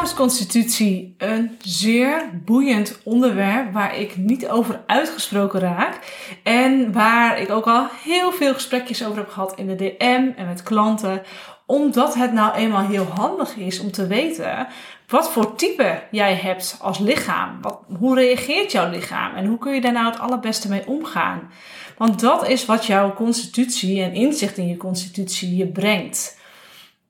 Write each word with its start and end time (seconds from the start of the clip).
lichaamsconstitutie 0.00 1.14
een 1.18 1.58
zeer 1.62 2.30
boeiend 2.44 3.00
onderwerp 3.04 3.72
waar 3.72 3.98
ik 3.98 4.16
niet 4.16 4.48
over 4.48 4.82
uitgesproken 4.86 5.60
raak. 5.60 5.98
En 6.42 6.92
waar 6.92 7.40
ik 7.40 7.50
ook 7.50 7.66
al 7.66 7.86
heel 8.04 8.32
veel 8.32 8.54
gesprekjes 8.54 9.04
over 9.04 9.18
heb 9.18 9.28
gehad 9.28 9.58
in 9.58 9.66
de 9.66 9.74
DM 9.74 10.30
en 10.36 10.46
met 10.46 10.62
klanten. 10.62 11.22
Omdat 11.66 12.14
het 12.14 12.32
nou 12.32 12.54
eenmaal 12.54 12.86
heel 12.86 13.04
handig 13.04 13.56
is 13.56 13.80
om 13.80 13.90
te 13.90 14.06
weten 14.06 14.66
wat 15.06 15.30
voor 15.30 15.54
type 15.54 16.02
jij 16.10 16.34
hebt 16.34 16.78
als 16.80 16.98
lichaam. 16.98 17.58
Wat, 17.60 17.78
hoe 17.98 18.14
reageert 18.14 18.72
jouw 18.72 18.90
lichaam 18.90 19.34
en 19.34 19.46
hoe 19.46 19.58
kun 19.58 19.74
je 19.74 19.80
daar 19.80 19.92
nou 19.92 20.06
het 20.06 20.18
allerbeste 20.18 20.68
mee 20.68 20.86
omgaan? 20.86 21.50
Want 21.96 22.20
dat 22.20 22.48
is 22.48 22.64
wat 22.64 22.86
jouw 22.86 23.14
constitutie 23.14 24.02
en 24.02 24.14
inzicht 24.14 24.58
in 24.58 24.68
je 24.68 24.76
constitutie 24.76 25.56
je 25.56 25.66
brengt. 25.66 26.38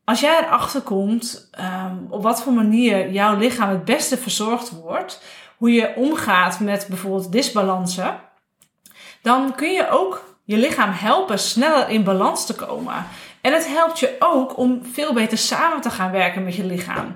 Als 0.07 0.21
jij 0.21 0.39
erachter 0.39 0.81
komt 0.81 1.51
um, 1.61 2.07
op 2.11 2.23
wat 2.23 2.43
voor 2.43 2.53
manier 2.53 3.11
jouw 3.11 3.37
lichaam 3.37 3.69
het 3.69 3.85
beste 3.85 4.17
verzorgd 4.17 4.71
wordt, 4.71 5.23
hoe 5.57 5.73
je 5.73 5.93
omgaat 5.97 6.61
met 6.61 6.87
bijvoorbeeld 6.89 7.33
disbalansen, 7.33 8.21
dan 9.23 9.55
kun 9.55 9.73
je 9.73 9.89
ook 9.91 10.37
je 10.45 10.57
lichaam 10.57 10.91
helpen 10.91 11.39
sneller 11.39 11.89
in 11.89 12.05
balans 12.05 12.47
te 12.47 12.55
komen. 12.55 13.07
En 13.41 13.53
het 13.53 13.67
helpt 13.69 13.99
je 13.99 14.17
ook 14.19 14.59
om 14.59 14.81
veel 14.93 15.13
beter 15.13 15.39
samen 15.39 15.81
te 15.81 15.91
gaan 15.91 16.11
werken 16.11 16.45
met 16.45 16.55
je 16.55 16.65
lichaam. 16.65 17.15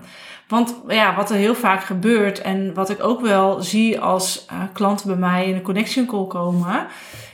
Want 0.48 0.74
ja, 0.88 1.14
wat 1.14 1.30
er 1.30 1.36
heel 1.36 1.54
vaak 1.54 1.84
gebeurt 1.84 2.40
en 2.40 2.74
wat 2.74 2.90
ik 2.90 3.02
ook 3.02 3.20
wel 3.20 3.62
zie 3.62 4.00
als 4.00 4.46
uh, 4.52 4.62
klanten 4.72 5.06
bij 5.06 5.16
mij 5.16 5.46
in 5.46 5.54
een 5.54 5.62
connection 5.62 6.06
call 6.06 6.26
komen, 6.26 6.86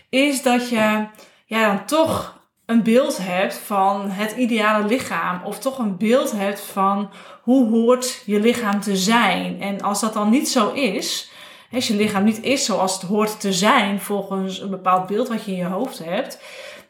is 0.09 0.42
dat 0.42 0.69
je 0.69 1.06
ja, 1.45 1.66
dan 1.66 1.84
toch 1.84 2.35
een 2.66 2.83
beeld 2.83 3.19
hebt 3.20 3.55
van 3.55 4.11
het 4.11 4.33
ideale 4.33 4.87
lichaam. 4.87 5.41
Of 5.45 5.59
toch 5.59 5.78
een 5.78 5.97
beeld 5.97 6.33
hebt 6.33 6.61
van 6.61 7.11
hoe 7.42 7.69
hoort 7.69 8.23
je 8.25 8.41
lichaam 8.41 8.81
te 8.81 8.97
zijn. 8.97 9.61
En 9.61 9.81
als 9.81 10.00
dat 10.00 10.12
dan 10.12 10.31
niet 10.31 10.48
zo 10.48 10.73
is, 10.73 11.31
als 11.73 11.89
je 11.89 11.97
lichaam 11.97 12.25
niet 12.25 12.42
is 12.42 12.64
zoals 12.64 12.92
het 12.92 13.03
hoort 13.03 13.41
te 13.41 13.53
zijn 13.53 14.00
volgens 14.00 14.61
een 14.61 14.70
bepaald 14.70 15.06
beeld 15.06 15.28
wat 15.28 15.45
je 15.45 15.50
in 15.50 15.56
je 15.56 15.64
hoofd 15.64 15.98
hebt, 16.05 16.39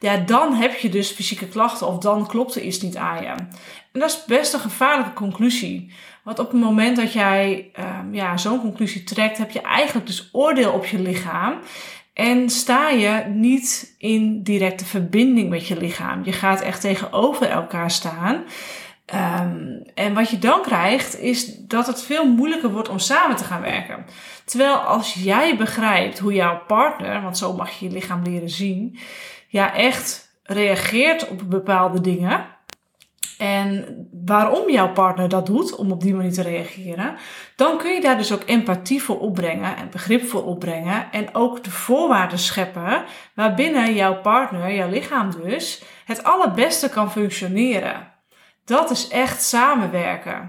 ja, 0.01 0.17
dan 0.17 0.55
heb 0.55 0.75
je 0.75 0.89
dus 0.89 1.11
fysieke 1.11 1.49
klachten 1.49 1.87
of 1.87 1.99
dan 1.99 2.27
klopt 2.27 2.55
er 2.55 2.63
iets 2.63 2.81
niet 2.81 2.97
aan 2.97 3.23
je. 3.23 3.29
En 3.93 4.01
dat 4.01 4.11
is 4.11 4.25
best 4.25 4.53
een 4.53 4.61
gevaarlijke 4.61 5.13
conclusie. 5.13 5.93
Want 6.23 6.39
op 6.39 6.51
het 6.51 6.61
moment 6.61 6.97
dat 6.97 7.13
jij 7.13 7.71
um, 7.79 8.15
ja, 8.15 8.37
zo'n 8.37 8.61
conclusie 8.61 9.05
trekt, 9.05 9.39
heb 9.39 9.51
je 9.51 9.61
eigenlijk 9.61 10.07
dus 10.07 10.29
oordeel 10.33 10.73
op 10.73 10.85
je 10.85 10.99
lichaam. 10.99 11.59
En 12.17 12.51
sta 12.51 12.89
je 12.89 13.25
niet 13.29 13.95
in 13.99 14.43
directe 14.43 14.85
verbinding 14.85 15.51
met 15.51 15.67
je 15.67 15.77
lichaam. 15.77 16.25
Je 16.25 16.33
gaat 16.33 16.61
echt 16.61 16.81
tegenover 16.81 17.49
elkaar 17.49 17.91
staan. 17.91 18.45
Um, 19.15 19.83
en 19.95 20.15
wat 20.15 20.31
je 20.31 20.39
dan 20.39 20.63
krijgt, 20.63 21.21
is 21.21 21.57
dat 21.57 21.87
het 21.87 22.03
veel 22.03 22.27
moeilijker 22.27 22.73
wordt 22.73 22.89
om 22.89 22.99
samen 22.99 23.37
te 23.37 23.45
gaan 23.45 23.61
werken. 23.61 24.05
Terwijl 24.45 24.75
als 24.75 25.15
jij 25.15 25.57
begrijpt 25.57 26.19
hoe 26.19 26.33
jouw 26.33 26.61
partner, 26.67 27.23
want 27.23 27.39
zo 27.39 27.53
mag 27.53 27.71
je 27.71 27.87
je 27.89 27.93
lichaam 27.93 28.23
leren 28.23 28.51
zien, 28.51 28.99
ja, 29.49 29.75
echt 29.75 30.39
reageert 30.43 31.29
op 31.29 31.51
bepaalde 31.51 32.01
dingen 32.01 32.47
en 33.39 33.85
waarom 34.25 34.71
jouw 34.71 34.93
partner 34.93 35.29
dat 35.29 35.47
doet, 35.47 35.75
om 35.75 35.93
op 35.93 36.01
die 36.01 36.15
manier 36.15 36.33
te 36.33 36.43
reageren, 36.43 37.17
dan 37.57 37.79
kun 37.79 37.93
je 37.93 38.01
daar 38.01 38.17
dus 38.17 38.33
ook 38.33 38.43
empathie 38.47 39.03
voor 39.03 39.21
opbrengen 39.21 39.77
en 39.77 39.91
begrip 39.91 40.27
voor 40.27 40.45
opbrengen. 40.45 41.13
En 41.13 41.35
ook 41.35 41.65
de 41.65 41.71
voorwaarden 41.71 42.39
scheppen 42.39 43.05
waarbinnen 43.35 43.95
jouw 43.95 44.21
partner, 44.21 44.75
jouw 44.75 44.89
lichaam 44.89 45.31
dus, 45.31 45.83
het 46.05 46.25
allerbeste 46.25 46.89
kan 46.89 47.13
functioneren. 47.13 48.13
Dat 48.65 48.91
is 48.91 49.09
echt 49.09 49.43
samenwerken. 49.43 50.49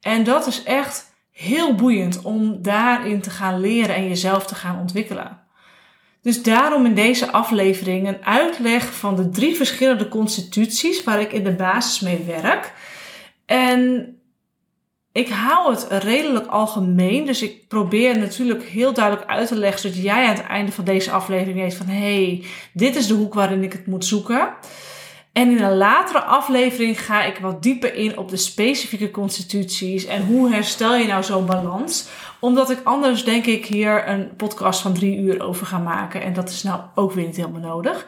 En 0.00 0.24
dat 0.24 0.46
is 0.46 0.62
echt 0.62 1.14
heel 1.30 1.74
boeiend 1.74 2.22
om 2.22 2.62
daarin 2.62 3.20
te 3.20 3.30
gaan 3.30 3.60
leren 3.60 3.94
en 3.94 4.08
jezelf 4.08 4.46
te 4.46 4.54
gaan 4.54 4.78
ontwikkelen. 4.78 5.41
Dus 6.22 6.42
daarom 6.42 6.86
in 6.86 6.94
deze 6.94 7.32
aflevering 7.32 8.08
een 8.08 8.24
uitleg 8.24 8.94
van 8.94 9.16
de 9.16 9.28
drie 9.30 9.56
verschillende 9.56 10.08
constituties 10.08 11.04
waar 11.04 11.20
ik 11.20 11.32
in 11.32 11.44
de 11.44 11.54
basis 11.54 12.00
mee 12.00 12.24
werk. 12.26 12.72
En 13.46 14.14
ik 15.12 15.28
hou 15.28 15.74
het 15.74 15.86
redelijk 16.02 16.46
algemeen, 16.46 17.26
dus 17.26 17.42
ik 17.42 17.68
probeer 17.68 18.18
natuurlijk 18.18 18.62
heel 18.64 18.92
duidelijk 18.92 19.30
uit 19.30 19.48
te 19.48 19.56
leggen, 19.56 19.80
zodat 19.80 20.02
jij 20.02 20.26
aan 20.26 20.34
het 20.34 20.46
einde 20.46 20.72
van 20.72 20.84
deze 20.84 21.10
aflevering 21.10 21.58
weet 21.58 21.74
van 21.74 21.86
hé, 21.86 22.24
hey, 22.24 22.44
dit 22.72 22.96
is 22.96 23.06
de 23.06 23.14
hoek 23.14 23.34
waarin 23.34 23.62
ik 23.62 23.72
het 23.72 23.86
moet 23.86 24.04
zoeken. 24.04 24.54
En 25.32 25.50
in 25.50 25.62
een 25.62 25.76
latere 25.76 26.22
aflevering 26.22 27.04
ga 27.04 27.22
ik 27.22 27.38
wat 27.38 27.62
dieper 27.62 27.94
in 27.94 28.18
op 28.18 28.28
de 28.28 28.36
specifieke 28.36 29.10
constituties 29.10 30.04
en 30.04 30.26
hoe 30.26 30.52
herstel 30.52 30.96
je 30.96 31.06
nou 31.06 31.22
zo'n 31.22 31.46
balans 31.46 32.08
omdat 32.40 32.70
ik 32.70 32.80
anders 32.84 33.24
denk 33.24 33.46
ik 33.46 33.66
hier 33.66 34.08
een 34.08 34.36
podcast 34.36 34.80
van 34.80 34.92
drie 34.92 35.16
uur 35.16 35.42
over 35.42 35.66
ga 35.66 35.78
maken. 35.78 36.22
En 36.22 36.32
dat 36.32 36.48
is 36.48 36.62
nou 36.62 36.80
ook 36.94 37.12
weer 37.12 37.26
niet 37.26 37.36
helemaal 37.36 37.60
nodig. 37.60 38.06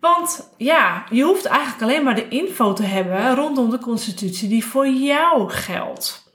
Want 0.00 0.52
ja, 0.56 1.04
je 1.10 1.22
hoeft 1.22 1.44
eigenlijk 1.44 1.82
alleen 1.82 2.04
maar 2.04 2.14
de 2.14 2.28
info 2.28 2.72
te 2.72 2.82
hebben 2.82 3.34
rondom 3.34 3.70
de 3.70 3.78
constitutie 3.78 4.48
die 4.48 4.64
voor 4.64 4.88
jou 4.88 5.50
geldt. 5.50 6.32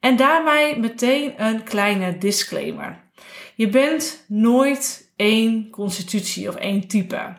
En 0.00 0.16
daarbij 0.16 0.76
meteen 0.78 1.32
een 1.36 1.62
kleine 1.62 2.18
disclaimer. 2.18 3.04
Je 3.54 3.68
bent 3.68 4.24
nooit 4.28 5.12
één 5.16 5.70
constitutie 5.70 6.48
of 6.48 6.54
één 6.54 6.88
type. 6.88 7.34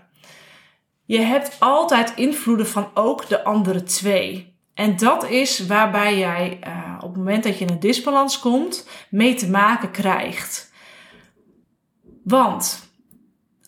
Je 1.07 1.19
hebt 1.19 1.55
altijd 1.59 2.13
invloeden 2.15 2.67
van 2.67 2.89
ook 2.93 3.27
de 3.27 3.43
andere 3.43 3.83
twee. 3.83 4.55
En 4.73 4.97
dat 4.97 5.29
is 5.29 5.65
waarbij 5.65 6.17
jij 6.17 6.59
uh, 6.67 6.95
op 6.95 7.09
het 7.09 7.17
moment 7.17 7.43
dat 7.43 7.57
je 7.57 7.65
in 7.65 7.71
een 7.71 7.79
disbalans 7.79 8.39
komt, 8.39 8.87
mee 9.09 9.33
te 9.33 9.49
maken 9.49 9.91
krijgt. 9.91 10.71
Want 12.23 12.89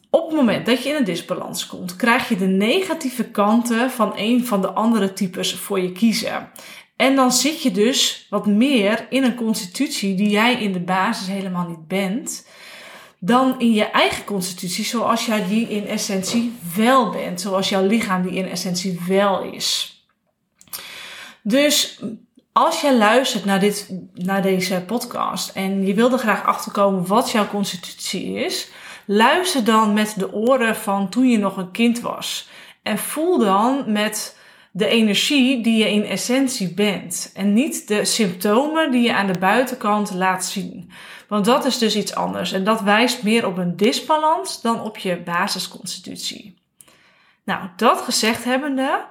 op 0.10 0.28
het 0.28 0.36
moment 0.36 0.66
dat 0.66 0.84
je 0.84 0.90
in 0.90 0.96
een 0.96 1.04
disbalans 1.04 1.68
komt, 1.68 1.96
krijg 1.96 2.30
je 2.30 2.38
de 2.38 2.48
negatieve 2.48 3.24
kanten 3.24 3.92
van 3.92 4.14
een 4.16 4.46
van 4.46 4.62
de 4.62 4.72
andere 4.72 5.14
types 5.14 5.54
voor 5.54 5.80
je 5.80 5.92
kiezen. 5.92 6.52
En 6.96 7.16
dan 7.16 7.32
zit 7.32 7.62
je 7.62 7.72
dus 7.72 8.28
wat 8.30 8.46
meer 8.46 9.08
in 9.10 9.24
een 9.24 9.36
constitutie 9.36 10.16
die 10.16 10.30
jij 10.30 10.54
in 10.54 10.72
de 10.74 10.80
basis 10.80 11.28
helemaal 11.28 11.68
niet 11.68 11.88
bent, 11.88 12.48
dan 13.20 13.60
in 13.60 13.74
je 13.74 13.86
eigen 13.86 14.24
constitutie 14.24 14.86
zoals 14.86 15.26
jij 15.26 15.48
die 15.48 15.70
in 15.70 15.88
essentie 15.88 16.54
wel 16.76 17.10
bent, 17.10 17.42
zoals 17.42 17.70
jouw 17.70 17.86
lichaam 17.86 18.22
die 18.22 18.34
in 18.34 18.50
essentie 18.50 19.00
wel 19.08 19.42
is. 19.42 19.98
Dus 21.42 22.02
als 22.52 22.82
je 22.82 22.98
luistert 22.98 23.46
naar, 23.46 23.60
dit, 23.60 23.90
naar 24.14 24.42
deze 24.42 24.84
podcast 24.88 25.50
en 25.50 25.86
je 25.86 25.94
wil 25.94 26.12
er 26.12 26.20
graag 26.20 26.46
achterkomen 26.46 27.08
wat 27.08 27.32
jouw 27.32 27.48
constitutie 27.48 28.34
is, 28.34 28.70
luister 29.06 29.64
dan 29.64 29.94
met 29.94 30.14
de 30.18 30.34
oren 30.34 30.76
van 30.76 31.10
toen 31.10 31.30
je 31.30 31.38
nog 31.38 31.58
een 31.58 31.72
kind 31.72 32.00
was. 32.00 32.50
En 32.84 32.98
voel 32.98 33.38
dan 33.38 33.92
met 33.92 34.38
de 34.72 34.88
energie 34.88 35.64
die 35.64 35.78
je 35.78 35.92
in 35.92 36.06
essentie 36.06 36.74
bent. 36.74 37.32
En 37.34 37.54
niet 37.54 37.88
de 37.88 38.06
symptomen 38.06 38.92
die 38.92 39.02
je 39.02 39.14
aan 39.14 39.28
de 39.28 39.40
buitenkant 39.40 40.14
laat 40.14 40.46
zien. 40.46 40.92
Want 41.30 41.46
dat 41.46 41.66
is 41.66 41.78
dus 41.78 41.96
iets 41.96 42.16
anders. 42.16 42.52
En 42.52 42.64
dat 42.64 42.82
wijst 42.82 43.24
meer 43.24 43.48
op 43.48 43.58
een 43.58 43.78
disbalans 43.78 44.62
dan 44.62 44.82
op 44.82 44.98
je 44.98 45.18
basisconstitutie. 45.18 46.58
Nou, 47.44 47.68
dat 47.76 48.02
gezegd 48.02 48.44
hebbende, 48.44 49.06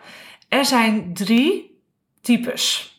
er 0.48 0.64
zijn 0.64 1.14
drie 1.14 1.80
types. 2.20 2.96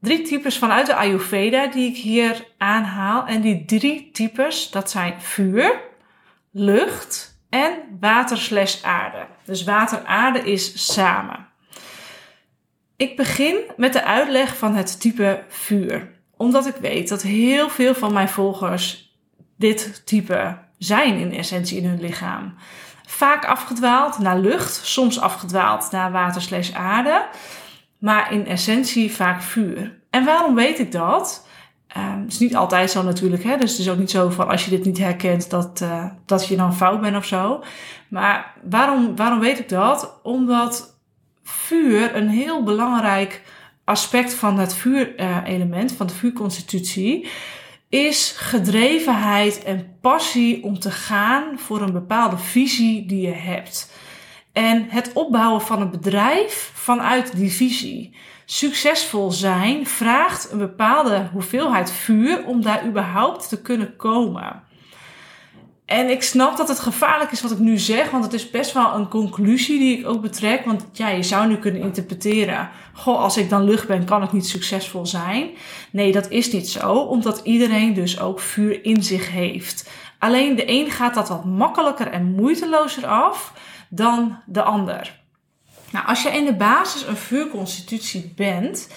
Drie 0.00 0.22
types 0.22 0.58
vanuit 0.58 0.86
de 0.86 0.94
Ayurveda 0.94 1.66
die 1.66 1.90
ik 1.90 1.96
hier 1.96 2.46
aanhaal. 2.58 3.26
En 3.26 3.40
die 3.40 3.64
drie 3.64 4.10
types, 4.10 4.70
dat 4.70 4.90
zijn 4.90 5.20
vuur, 5.20 5.80
lucht 6.50 7.38
en 7.48 7.72
water 8.00 8.38
slash 8.38 8.82
aarde. 8.82 9.26
Dus 9.44 9.64
water 9.64 10.04
aarde 10.04 10.38
is 10.38 10.94
samen. 10.94 11.48
Ik 12.96 13.16
begin 13.16 13.56
met 13.76 13.92
de 13.92 14.04
uitleg 14.04 14.56
van 14.56 14.74
het 14.74 15.00
type 15.00 15.44
vuur. 15.48 16.13
Omdat 16.36 16.66
ik 16.66 16.76
weet 16.76 17.08
dat 17.08 17.22
heel 17.22 17.68
veel 17.68 17.94
van 17.94 18.12
mijn 18.12 18.28
volgers 18.28 19.16
dit 19.56 20.02
type 20.06 20.58
zijn 20.78 21.18
in 21.18 21.32
essentie 21.32 21.78
in 21.78 21.88
hun 21.88 22.00
lichaam. 22.00 22.54
Vaak 23.06 23.44
afgedwaald 23.44 24.18
naar 24.18 24.38
lucht, 24.38 24.74
soms 24.74 25.20
afgedwaald 25.20 25.90
naar 25.90 26.12
water 26.12 26.42
slash 26.42 26.72
aarde 26.72 27.26
maar 28.04 28.32
in 28.32 28.46
essentie 28.46 29.12
vaak 29.12 29.42
vuur. 29.42 29.98
En 30.10 30.24
waarom 30.24 30.54
weet 30.54 30.78
ik 30.78 30.92
dat? 30.92 31.46
Um, 31.96 32.22
het 32.22 32.32
is 32.32 32.38
niet 32.38 32.56
altijd 32.56 32.90
zo 32.90 33.02
natuurlijk, 33.02 33.42
hè? 33.44 33.56
dus 33.56 33.70
het 33.70 33.80
is 33.80 33.90
ook 33.90 33.98
niet 33.98 34.10
zo 34.10 34.30
van 34.30 34.48
als 34.48 34.64
je 34.64 34.70
dit 34.70 34.84
niet 34.84 34.98
herkent 34.98 35.50
dat, 35.50 35.80
uh, 35.82 36.04
dat 36.26 36.46
je 36.46 36.56
dan 36.56 36.74
fout 36.74 37.00
bent 37.00 37.16
of 37.16 37.24
zo. 37.24 37.64
Maar 38.08 38.54
waarom, 38.70 39.16
waarom 39.16 39.40
weet 39.40 39.58
ik 39.58 39.68
dat? 39.68 40.20
Omdat 40.22 40.98
vuur 41.42 42.16
een 42.16 42.28
heel 42.28 42.62
belangrijk 42.62 43.42
aspect 43.84 44.34
van 44.34 44.58
het 44.58 44.74
vuurelement, 44.74 45.90
uh, 45.90 45.96
van 45.96 46.06
de 46.06 46.14
vuurconstitutie, 46.14 47.28
is 47.88 48.34
gedrevenheid 48.36 49.62
en 49.62 49.96
passie 50.00 50.62
om 50.64 50.78
te 50.78 50.90
gaan 50.90 51.58
voor 51.58 51.82
een 51.82 51.92
bepaalde 51.92 52.38
visie 52.38 53.06
die 53.06 53.20
je 53.20 53.34
hebt. 53.34 53.92
En 54.52 54.86
het 54.88 55.12
opbouwen 55.12 55.60
van 55.60 55.80
een 55.80 55.90
bedrijf 55.90 56.70
vanuit 56.74 57.36
die 57.36 57.52
visie. 57.52 58.16
Succesvol 58.44 59.30
zijn 59.30 59.86
vraagt 59.86 60.50
een 60.50 60.58
bepaalde 60.58 61.28
hoeveelheid 61.32 61.92
vuur 61.92 62.44
om 62.46 62.62
daar 62.62 62.86
überhaupt 62.86 63.48
te 63.48 63.62
kunnen 63.62 63.96
komen. 63.96 64.62
En 65.84 66.10
ik 66.10 66.22
snap 66.22 66.56
dat 66.56 66.68
het 66.68 66.80
gevaarlijk 66.80 67.32
is 67.32 67.42
wat 67.42 67.50
ik 67.50 67.58
nu 67.58 67.78
zeg, 67.78 68.10
want 68.10 68.24
het 68.24 68.32
is 68.32 68.50
best 68.50 68.72
wel 68.72 68.94
een 68.94 69.08
conclusie 69.08 69.78
die 69.78 69.98
ik 69.98 70.06
ook 70.06 70.20
betrek. 70.20 70.64
Want 70.64 70.84
ja, 70.92 71.08
je 71.08 71.22
zou 71.22 71.46
nu 71.46 71.56
kunnen 71.56 71.80
interpreteren: 71.80 72.70
Goh, 72.92 73.18
als 73.18 73.36
ik 73.36 73.48
dan 73.48 73.64
lucht 73.64 73.86
ben, 73.86 74.04
kan 74.04 74.22
ik 74.22 74.32
niet 74.32 74.46
succesvol 74.46 75.06
zijn. 75.06 75.50
Nee, 75.90 76.12
dat 76.12 76.30
is 76.30 76.52
niet 76.52 76.68
zo, 76.68 76.92
omdat 76.94 77.40
iedereen 77.44 77.94
dus 77.94 78.20
ook 78.20 78.40
vuur 78.40 78.84
in 78.84 79.02
zich 79.02 79.30
heeft. 79.30 79.90
Alleen 80.18 80.56
de 80.56 80.70
een 80.70 80.90
gaat 80.90 81.14
dat 81.14 81.28
wat 81.28 81.44
makkelijker 81.44 82.06
en 82.06 82.34
moeitelozer 82.34 83.06
af 83.06 83.52
dan 83.88 84.38
de 84.46 84.62
ander. 84.62 85.22
Nou, 85.90 86.06
als 86.06 86.22
je 86.22 86.30
in 86.30 86.44
de 86.44 86.54
basis 86.54 87.06
een 87.06 87.16
vuurconstitutie 87.16 88.32
bent, 88.36 88.88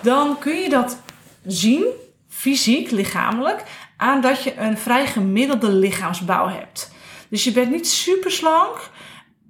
dan 0.00 0.38
kun 0.38 0.56
je 0.56 0.68
dat 0.68 0.98
zien, 1.46 1.84
fysiek, 2.28 2.90
lichamelijk, 2.90 3.64
aan 3.98 4.20
dat 4.20 4.42
je 4.42 4.56
een 4.56 4.78
vrij 4.78 5.06
gemiddelde 5.06 5.70
lichaamsbouw 5.70 6.48
hebt. 6.48 6.92
Dus 7.30 7.44
je 7.44 7.52
bent 7.52 7.70
niet 7.70 7.88
super 7.88 8.30
slank, 8.30 8.90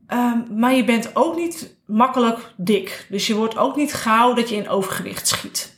um, 0.09 0.47
maar 0.57 0.75
je 0.75 0.85
bent 0.85 1.11
ook 1.17 1.37
niet 1.37 1.77
makkelijk 1.87 2.53
dik. 2.57 3.07
Dus 3.11 3.27
je 3.27 3.35
wordt 3.35 3.57
ook 3.57 3.77
niet 3.77 3.95
gauw 3.95 4.35
dat 4.35 4.49
je 4.49 4.57
in 4.57 4.69
overgewicht 4.69 5.29
schiet. 5.29 5.77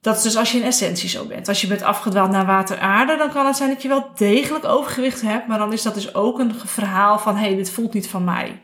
Dat 0.00 0.16
is 0.16 0.22
dus 0.22 0.36
als 0.36 0.52
je 0.52 0.58
in 0.58 0.64
essentie 0.64 1.08
zo 1.08 1.24
bent. 1.24 1.48
Als 1.48 1.60
je 1.60 1.66
bent 1.66 1.82
afgedwaald 1.82 2.30
naar 2.30 2.46
water 2.46 2.78
aarde, 2.78 3.16
dan 3.16 3.30
kan 3.30 3.46
het 3.46 3.56
zijn 3.56 3.70
dat 3.70 3.82
je 3.82 3.88
wel 3.88 4.10
degelijk 4.14 4.64
overgewicht 4.64 5.20
hebt. 5.20 5.46
Maar 5.46 5.58
dan 5.58 5.72
is 5.72 5.82
dat 5.82 5.94
dus 5.94 6.14
ook 6.14 6.38
een 6.38 6.54
verhaal 6.64 7.18
van, 7.18 7.36
hé, 7.36 7.46
hey, 7.46 7.56
dit 7.56 7.70
voelt 7.70 7.92
niet 7.92 8.08
van 8.08 8.24
mij. 8.24 8.62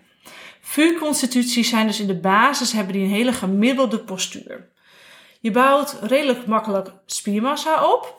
Vuurconstituties 0.61 1.69
zijn 1.69 1.87
dus 1.87 2.01
in 2.01 2.07
de 2.07 2.21
basis, 2.21 2.73
hebben 2.73 2.93
die 2.93 3.03
een 3.03 3.11
hele 3.11 3.33
gemiddelde 3.33 3.99
postuur. 3.99 4.69
Je 5.41 5.51
bouwt 5.51 5.97
redelijk 6.03 6.47
makkelijk 6.47 6.93
spiermassa 7.07 7.85
op. 7.93 8.18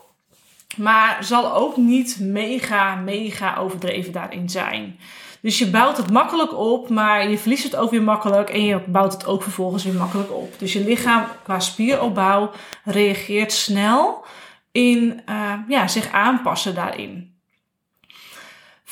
Maar 0.76 1.24
zal 1.24 1.54
ook 1.54 1.76
niet 1.76 2.18
mega, 2.20 2.94
mega 2.94 3.56
overdreven 3.56 4.12
daarin 4.12 4.48
zijn. 4.48 4.98
Dus 5.40 5.58
je 5.58 5.70
bouwt 5.70 5.96
het 5.96 6.10
makkelijk 6.10 6.58
op, 6.58 6.88
maar 6.88 7.28
je 7.28 7.38
verliest 7.38 7.64
het 7.64 7.76
ook 7.76 7.90
weer 7.90 8.02
makkelijk 8.02 8.50
en 8.50 8.64
je 8.64 8.80
bouwt 8.86 9.12
het 9.12 9.26
ook 9.26 9.42
vervolgens 9.42 9.84
weer 9.84 9.94
makkelijk 9.94 10.32
op. 10.32 10.58
Dus 10.58 10.72
je 10.72 10.84
lichaam 10.84 11.24
qua 11.42 11.60
spieropbouw 11.60 12.50
reageert 12.84 13.52
snel 13.52 14.24
in 14.72 15.22
uh, 15.28 15.52
ja, 15.68 15.88
zich 15.88 16.12
aanpassen 16.12 16.74
daarin. 16.74 17.39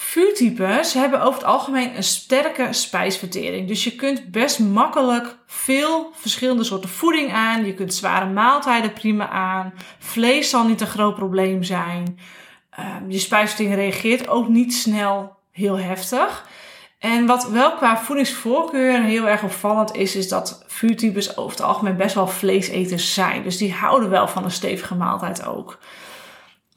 Vuurtypes 0.09 0.95
hebben 0.95 1.21
over 1.21 1.39
het 1.39 1.49
algemeen 1.49 1.97
een 1.97 2.03
sterke 2.03 2.73
spijsvertering. 2.73 3.69
Dus 3.69 3.85
je 3.85 3.95
kunt 3.95 4.31
best 4.31 4.59
makkelijk 4.59 5.37
veel 5.47 6.11
verschillende 6.15 6.65
soorten 6.65 6.89
voeding 6.89 7.33
aan. 7.33 7.65
Je 7.65 7.75
kunt 7.75 7.95
zware 7.95 8.27
maaltijden 8.27 8.93
prima 8.93 9.29
aan. 9.29 9.75
Vlees 9.99 10.51
zal 10.51 10.67
niet 10.67 10.81
een 10.81 10.87
groot 10.87 11.15
probleem 11.15 11.63
zijn. 11.63 12.19
Um, 12.79 13.11
je 13.11 13.19
spijsvertering 13.19 13.75
reageert 13.75 14.29
ook 14.29 14.49
niet 14.49 14.75
snel 14.75 15.37
heel 15.51 15.79
heftig. 15.79 16.49
En 16.99 17.27
wat 17.27 17.49
wel 17.49 17.75
qua 17.75 17.99
voedingsvoorkeur 17.99 19.03
heel 19.03 19.29
erg 19.29 19.43
opvallend 19.43 19.97
is, 19.97 20.17
is 20.17 20.29
dat 20.29 20.65
vuurtypes 20.67 21.37
over 21.37 21.51
het 21.51 21.67
algemeen 21.67 21.97
best 21.97 22.15
wel 22.15 22.29
vleeseters 22.29 23.15
zijn. 23.15 23.43
Dus 23.43 23.57
die 23.57 23.73
houden 23.73 24.11
wel 24.11 24.29
van 24.29 24.45
een 24.45 24.51
stevige 24.51 24.95
maaltijd 24.95 25.47
ook. 25.47 25.79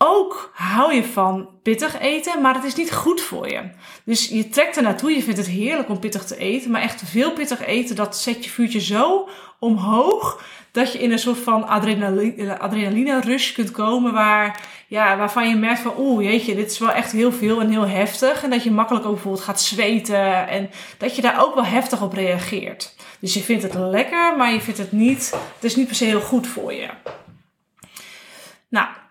Ook 0.03 0.51
hou 0.53 0.93
je 0.93 1.03
van 1.03 1.49
pittig 1.63 1.99
eten, 1.99 2.41
maar 2.41 2.53
het 2.53 2.63
is 2.63 2.75
niet 2.75 2.91
goed 2.91 3.21
voor 3.21 3.49
je. 3.49 3.61
Dus 4.05 4.27
je 4.27 4.49
trekt 4.49 4.77
er 4.77 4.83
naartoe, 4.83 5.11
je 5.11 5.23
vindt 5.23 5.37
het 5.37 5.47
heerlijk 5.47 5.89
om 5.89 5.99
pittig 5.99 6.25
te 6.25 6.37
eten, 6.37 6.71
maar 6.71 6.81
echt 6.81 7.01
veel 7.05 7.31
pittig 7.31 7.65
eten, 7.65 7.95
dat 7.95 8.17
zet 8.17 8.43
je 8.43 8.49
vuurtje 8.49 8.81
zo 8.81 9.29
omhoog 9.59 10.43
dat 10.71 10.93
je 10.93 10.99
in 10.99 11.11
een 11.11 11.19
soort 11.19 11.37
van 11.37 11.67
adrenaline, 11.67 12.59
adrenaline 12.59 13.21
rush 13.21 13.51
kunt 13.51 13.71
komen 13.71 14.13
waar, 14.13 14.61
ja, 14.87 15.17
waarvan 15.17 15.49
je 15.49 15.55
merkt 15.55 15.79
van 15.79 15.93
oeh 15.97 16.23
jeetje, 16.23 16.55
dit 16.55 16.71
is 16.71 16.79
wel 16.79 16.91
echt 16.91 17.11
heel 17.11 17.31
veel 17.31 17.59
en 17.59 17.69
heel 17.69 17.87
heftig. 17.87 18.43
En 18.43 18.49
dat 18.49 18.63
je 18.63 18.71
makkelijk 18.71 19.05
ook 19.05 19.13
bijvoorbeeld 19.13 19.43
gaat 19.43 19.61
zweten 19.61 20.47
en 20.47 20.69
dat 20.97 21.15
je 21.15 21.21
daar 21.21 21.43
ook 21.43 21.55
wel 21.55 21.65
heftig 21.65 22.01
op 22.01 22.13
reageert. 22.13 22.95
Dus 23.19 23.33
je 23.33 23.39
vindt 23.39 23.63
het 23.63 23.73
lekker, 23.73 24.35
maar 24.37 24.53
je 24.53 24.61
vindt 24.61 24.79
het 24.79 24.91
niet, 24.91 25.35
het 25.55 25.63
is 25.63 25.75
niet 25.75 25.87
per 25.87 25.95
se 25.95 26.05
heel 26.05 26.21
goed 26.21 26.47
voor 26.47 26.73
je. 26.73 26.87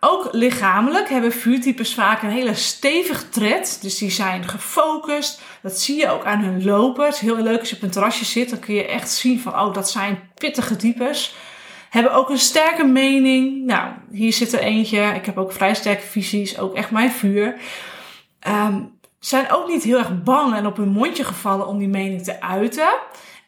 Ook 0.01 0.29
lichamelijk 0.33 1.09
hebben 1.09 1.33
vuurtypes 1.33 1.95
vaak 1.95 2.23
een 2.23 2.31
hele 2.31 2.55
stevige 2.55 3.29
tred. 3.29 3.79
Dus 3.83 3.99
die 3.99 4.11
zijn 4.11 4.49
gefocust. 4.49 5.43
Dat 5.63 5.79
zie 5.79 5.97
je 5.99 6.11
ook 6.11 6.25
aan 6.25 6.41
hun 6.41 6.65
lopen. 6.65 7.05
Het 7.05 7.15
is 7.15 7.21
heel 7.21 7.37
leuk 7.37 7.59
als 7.59 7.71
je 7.71 7.77
op 7.77 7.83
een 7.83 7.91
terrasje 7.91 8.25
zit. 8.25 8.51
Dan 8.51 8.59
kun 8.59 8.75
je 8.75 8.87
echt 8.87 9.11
zien 9.11 9.41
van, 9.41 9.53
oh, 9.53 9.75
dat 9.75 9.91
zijn 9.91 10.31
pittige 10.35 10.77
types. 10.77 11.35
Hebben 11.91 12.15
ook 12.15 12.31
een 12.31 12.39
sterke 12.39 12.85
mening. 12.85 13.65
Nou, 13.65 13.93
hier 14.11 14.33
zit 14.33 14.53
er 14.53 14.61
eentje. 14.61 15.01
Ik 15.15 15.27
heb 15.27 15.39
ook 15.39 15.53
vrij 15.53 15.75
sterke 15.75 16.07
visies. 16.07 16.59
Ook 16.59 16.75
echt 16.75 16.91
mijn 16.91 17.11
vuur. 17.11 17.55
Um, 18.49 18.99
zijn 19.19 19.51
ook 19.51 19.69
niet 19.69 19.83
heel 19.83 19.99
erg 19.99 20.23
bang 20.23 20.55
en 20.55 20.67
op 20.67 20.77
hun 20.77 20.89
mondje 20.89 21.25
gevallen 21.25 21.67
om 21.67 21.79
die 21.79 21.89
mening 21.89 22.23
te 22.23 22.41
uiten. 22.41 22.89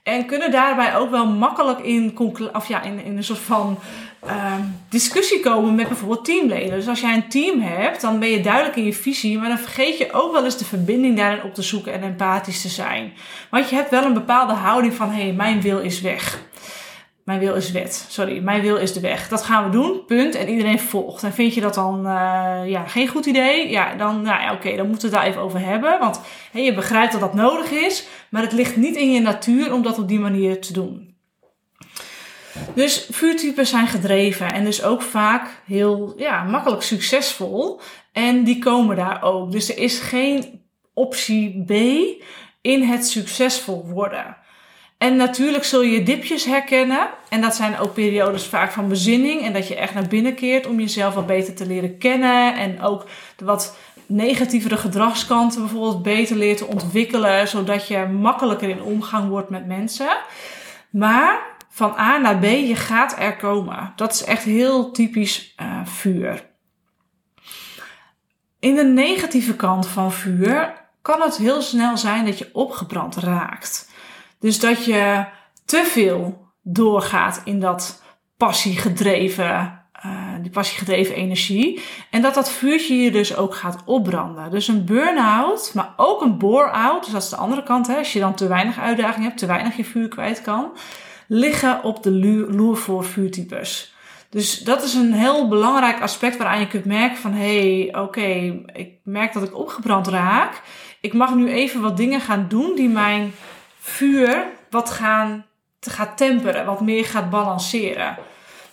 En 0.03 0.27
kunnen 0.27 0.51
daarbij 0.51 0.97
ook 0.97 1.11
wel 1.11 1.27
makkelijk 1.27 1.79
in, 1.79 2.19
of 2.53 2.69
ja, 2.69 2.83
in 2.83 3.17
een 3.17 3.25
soort 3.25 3.39
van 3.39 3.79
uh, 4.27 4.55
discussie 4.89 5.41
komen 5.41 5.75
met 5.75 5.89
bijvoorbeeld 5.89 6.25
teamleden. 6.25 6.71
Dus 6.71 6.89
als 6.89 7.01
jij 7.01 7.15
een 7.15 7.29
team 7.29 7.61
hebt, 7.61 8.01
dan 8.01 8.19
ben 8.19 8.29
je 8.29 8.41
duidelijk 8.41 8.77
in 8.77 8.85
je 8.85 8.93
visie, 8.93 9.39
maar 9.39 9.49
dan 9.49 9.59
vergeet 9.59 9.99
je 9.99 10.13
ook 10.13 10.33
wel 10.33 10.45
eens 10.45 10.59
de 10.59 10.65
verbinding 10.65 11.17
daarin 11.17 11.43
op 11.43 11.55
te 11.55 11.63
zoeken 11.63 11.93
en 11.93 12.03
empathisch 12.03 12.63
te 12.63 12.69
zijn. 12.69 13.13
Want 13.51 13.69
je 13.69 13.75
hebt 13.75 13.91
wel 13.91 14.05
een 14.05 14.15
bepaalde 14.15 14.53
houding 14.53 14.95
van, 14.95 15.11
hé, 15.11 15.23
hey, 15.23 15.33
mijn 15.33 15.61
wil 15.61 15.81
is 15.81 16.01
weg. 16.01 16.41
Mijn 17.25 17.39
wil 17.39 17.55
is 17.55 17.71
wet. 17.71 18.07
Sorry, 18.09 18.43
mijn 18.43 18.63
wil 18.63 18.77
is 18.77 18.93
de 18.93 19.01
weg. 19.01 19.29
Dat 19.29 19.43
gaan 19.43 19.65
we 19.65 19.71
doen, 19.71 20.05
punt. 20.07 20.35
En 20.35 20.49
iedereen 20.49 20.81
volgt. 20.81 21.23
En 21.23 21.33
vind 21.33 21.55
je 21.55 21.61
dat 21.61 21.75
dan 21.75 22.07
uh, 22.07 22.61
ja, 22.67 22.87
geen 22.87 23.09
goed 23.09 23.27
idee? 23.27 23.71
Ja, 23.71 23.95
dan, 23.95 24.23
nou 24.23 24.43
ja, 24.43 24.53
oké, 24.53 24.77
dan 24.77 24.89
moeten 24.89 25.11
we 25.11 25.15
het 25.15 25.25
daar 25.25 25.33
even 25.33 25.43
over 25.43 25.61
hebben. 25.61 25.99
Want 25.99 26.21
je 26.53 26.75
begrijpt 26.75 27.13
dat 27.13 27.21
dat 27.21 27.35
nodig 27.35 27.71
is, 27.71 28.07
maar 28.31 28.43
het 28.43 28.53
ligt 28.53 28.77
niet 28.77 28.97
in 28.97 29.13
je 29.13 29.21
natuur 29.21 29.73
om 29.73 29.83
dat 29.83 29.99
op 29.99 30.09
die 30.09 30.21
manier 30.21 30.61
te 30.61 30.73
doen. 30.73 31.12
Dus 32.75 33.07
vuurtypes 33.11 33.71
zijn 33.71 33.87
gedreven 33.87 34.53
en 34.53 34.65
dus 34.65 34.83
ook 34.83 35.03
vaak 35.03 35.63
heel 35.67 36.15
ja, 36.17 36.43
makkelijk 36.43 36.83
succesvol. 36.83 37.81
En 38.13 38.45
die 38.45 38.59
komen 38.59 38.97
daar 38.97 39.23
ook. 39.23 39.53
Dus 39.53 39.69
er 39.69 39.79
is 39.79 39.99
geen 39.99 40.61
optie 40.95 41.65
B 41.67 41.71
in 42.61 42.83
het 42.83 43.07
succesvol 43.07 43.87
worden. 43.87 44.37
En 44.99 45.17
natuurlijk 45.17 45.65
zul 45.65 45.83
je 45.83 46.03
dipjes 46.03 46.45
herkennen. 46.45 47.09
En 47.29 47.41
dat 47.41 47.55
zijn 47.55 47.79
ook 47.79 47.95
periodes 47.95 48.45
vaak 48.45 48.73
van 48.73 48.89
bezinning. 48.89 49.43
En 49.43 49.53
dat 49.53 49.69
je 49.69 49.77
echt 49.77 49.95
naar 49.95 50.07
binnen 50.07 50.35
keert 50.35 50.67
om 50.67 50.81
jezelf 50.81 51.15
wat 51.15 51.27
beter 51.27 51.55
te 51.55 51.67
leren 51.67 51.99
kennen. 51.99 52.55
En 52.55 52.83
ook 52.83 53.07
de 53.37 53.45
wat 53.45 53.77
negatievere 54.07 54.77
gedragskanten 54.77 55.61
bijvoorbeeld 55.61 56.03
beter 56.03 56.37
leert 56.37 56.59
te 56.59 56.67
ontwikkelen. 56.67 57.49
Zodat 57.49 57.89
je 57.89 57.99
makkelijker 57.99 58.69
in 58.69 58.83
omgang 58.83 59.29
wordt 59.29 59.51
met 59.51 59.67
mensen. 59.67 60.17
Maar 60.91 61.52
van 61.75 61.95
A 61.99 62.19
naar 62.19 62.39
B, 62.39 62.45
je 62.45 62.77
gaat 62.77 63.19
er 63.19 63.37
komen. 63.37 63.93
Dat 63.97 64.13
is 64.13 64.25
echt 64.25 64.45
heel 64.45 64.91
typisch 64.91 65.55
uh, 65.63 65.81
vuur. 65.85 66.51
In 68.59 68.75
de 68.75 68.85
negatieve 68.85 69.57
kant 69.57 69.87
van 69.87 70.13
vuur 70.13 70.73
kan 71.03 71.21
het 71.21 71.37
heel 71.37 71.63
snel 71.63 71.99
zijn 71.99 72.25
dat 72.25 72.39
je 72.39 72.51
opgebrand 72.53 73.17
raakt. 73.17 73.91
Dus 74.39 74.61
dat 74.61 74.85
je 74.85 75.25
te 75.65 75.85
veel 75.85 76.47
doorgaat 76.63 77.41
in 77.45 77.61
dat 77.61 78.03
passiegedreven, 78.37 79.83
uh, 80.07 80.13
die 80.41 80.51
passiegedreven 80.51 81.15
energie. 81.15 81.83
En 82.11 82.23
dat 82.23 82.35
dat 82.35 82.51
vuurtje 82.51 82.97
je 82.97 83.11
dus 83.11 83.37
ook 83.37 83.55
gaat 83.55 83.83
opbranden. 83.85 84.51
Dus 84.51 84.69
een 84.69 84.85
burn-out, 84.85 85.71
maar 85.75 85.93
ook 85.97 86.21
een 86.21 86.39
bore-out. 86.39 87.05
Dus 87.05 87.13
dat 87.13 87.23
is 87.23 87.29
de 87.29 87.37
andere 87.37 87.63
kant. 87.63 87.87
Hè, 87.87 87.97
als 87.97 88.13
je 88.13 88.21
dan 88.21 88.35
te 88.35 88.47
weinig 88.47 88.79
uitdaging 88.79 89.25
hebt, 89.25 89.39
te 89.39 89.47
weinig 89.47 89.77
je 89.77 89.85
vuur 89.85 90.09
kwijt 90.09 90.43
kan 90.43 90.73
liggen 91.29 91.83
op 91.83 92.03
de 92.03 92.11
loer 92.51 92.77
voor 92.77 93.05
vuurtypes. 93.05 93.95
Dus 94.33 94.59
dat 94.59 94.83
is 94.83 94.95
een 94.95 95.13
heel 95.13 95.49
belangrijk 95.49 96.01
aspect 96.01 96.37
waaraan 96.37 96.61
je 96.61 96.67
kunt 96.67 96.85
merken 96.85 97.17
van 97.19 97.33
hé, 97.33 97.89
hey, 97.89 98.03
oké, 98.03 98.63
ik 98.73 98.91
merk 99.05 99.33
dat 99.33 99.43
ik 99.43 99.57
opgebrand 99.57 100.07
raak. 100.07 100.63
Ik 101.01 101.13
mag 101.13 101.35
nu 101.35 101.51
even 101.51 101.81
wat 101.81 101.97
dingen 101.97 102.21
gaan 102.21 102.47
doen 102.49 102.75
die 102.75 102.89
mijn 102.89 103.35
vuur 103.79 104.47
wat 104.71 104.91
gaan, 104.91 105.47
gaat 105.81 106.17
temperen, 106.17 106.67
wat 106.67 106.81
meer 106.81 107.05
gaat 107.05 107.31
balanceren. 107.31 108.17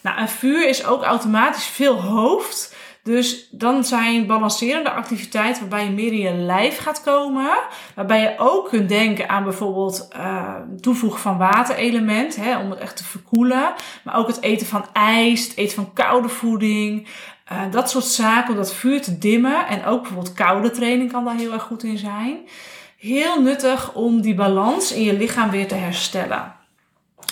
Nou, 0.02 0.20
een 0.20 0.30
vuur 0.30 0.68
is 0.68 0.86
ook 0.86 1.04
automatisch 1.04 1.66
veel 1.66 2.02
hoofd. 2.02 2.76
Dus 3.10 3.48
dan 3.52 3.84
zijn 3.84 4.26
balancerende 4.26 4.92
activiteiten 4.92 5.62
waarbij 5.62 5.84
je 5.84 5.92
meer 5.92 6.12
in 6.12 6.20
je 6.20 6.34
lijf 6.34 6.78
gaat 6.78 7.02
komen. 7.02 7.58
Waarbij 7.96 8.22
je 8.22 8.34
ook 8.38 8.70
kunt 8.70 8.90
denken 8.90 9.30
aan 9.30 9.44
bijvoorbeeld 9.44 10.08
uh, 10.16 10.56
toevoegen 10.82 11.20
van 11.20 11.38
waterelement, 11.38 12.36
hè, 12.36 12.58
om 12.58 12.70
het 12.70 12.80
echt 12.80 12.98
te 12.98 13.04
verkoelen. 13.04 13.74
Maar 14.04 14.16
ook 14.16 14.28
het 14.28 14.42
eten 14.42 14.68
van 14.68 14.86
ijs, 14.94 15.44
het 15.48 15.58
eten 15.58 15.76
van 15.76 15.94
koude 15.94 16.30
voeding. 16.30 17.08
Uh, 17.52 17.62
dat 17.72 17.90
soort 17.90 18.06
zaken 18.06 18.50
om 18.50 18.56
dat 18.56 18.74
vuur 18.74 19.02
te 19.02 19.18
dimmen. 19.18 19.68
En 19.68 19.86
ook 19.86 20.02
bijvoorbeeld 20.02 20.34
koude 20.34 20.72
training 20.72 21.12
kan 21.12 21.26
daar 21.26 21.36
heel 21.36 21.54
erg 21.54 21.64
goed 21.64 21.84
in 21.84 21.98
zijn. 21.98 22.38
heel 22.98 23.42
nuttig 23.42 23.94
om 23.94 24.22
die 24.22 24.36
balans 24.36 24.92
in 24.92 25.04
je 25.04 25.14
lichaam 25.14 25.50
weer 25.50 25.68
te 25.68 25.76
herstellen. 25.76 26.59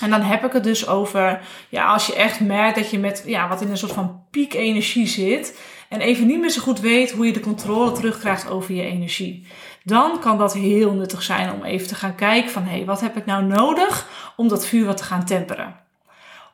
En 0.01 0.09
dan 0.09 0.21
heb 0.21 0.45
ik 0.45 0.51
het 0.51 0.63
dus 0.63 0.87
over, 0.87 1.39
ja, 1.69 1.85
als 1.85 2.07
je 2.07 2.15
echt 2.15 2.39
merkt 2.39 2.75
dat 2.75 2.89
je 2.89 2.99
met, 2.99 3.23
ja, 3.25 3.47
wat 3.47 3.61
in 3.61 3.69
een 3.69 3.77
soort 3.77 3.91
van 3.91 4.23
piekenergie 4.31 5.07
zit. 5.07 5.59
En 5.89 5.99
even 5.99 6.27
niet 6.27 6.39
meer 6.39 6.49
zo 6.49 6.61
goed 6.61 6.79
weet 6.79 7.11
hoe 7.11 7.25
je 7.25 7.33
de 7.33 7.39
controle 7.39 7.91
terugkrijgt 7.91 8.49
over 8.49 8.73
je 8.73 8.81
energie. 8.81 9.47
Dan 9.83 10.19
kan 10.19 10.37
dat 10.37 10.53
heel 10.53 10.93
nuttig 10.93 11.23
zijn 11.23 11.53
om 11.53 11.63
even 11.63 11.87
te 11.87 11.95
gaan 11.95 12.15
kijken 12.15 12.51
van, 12.51 12.63
hé, 12.63 12.75
hey, 12.75 12.85
wat 12.85 13.01
heb 13.01 13.17
ik 13.17 13.25
nou 13.25 13.43
nodig 13.43 14.07
om 14.35 14.47
dat 14.47 14.67
vuur 14.67 14.85
wat 14.85 14.97
te 14.97 15.03
gaan 15.03 15.25
temperen? 15.25 15.75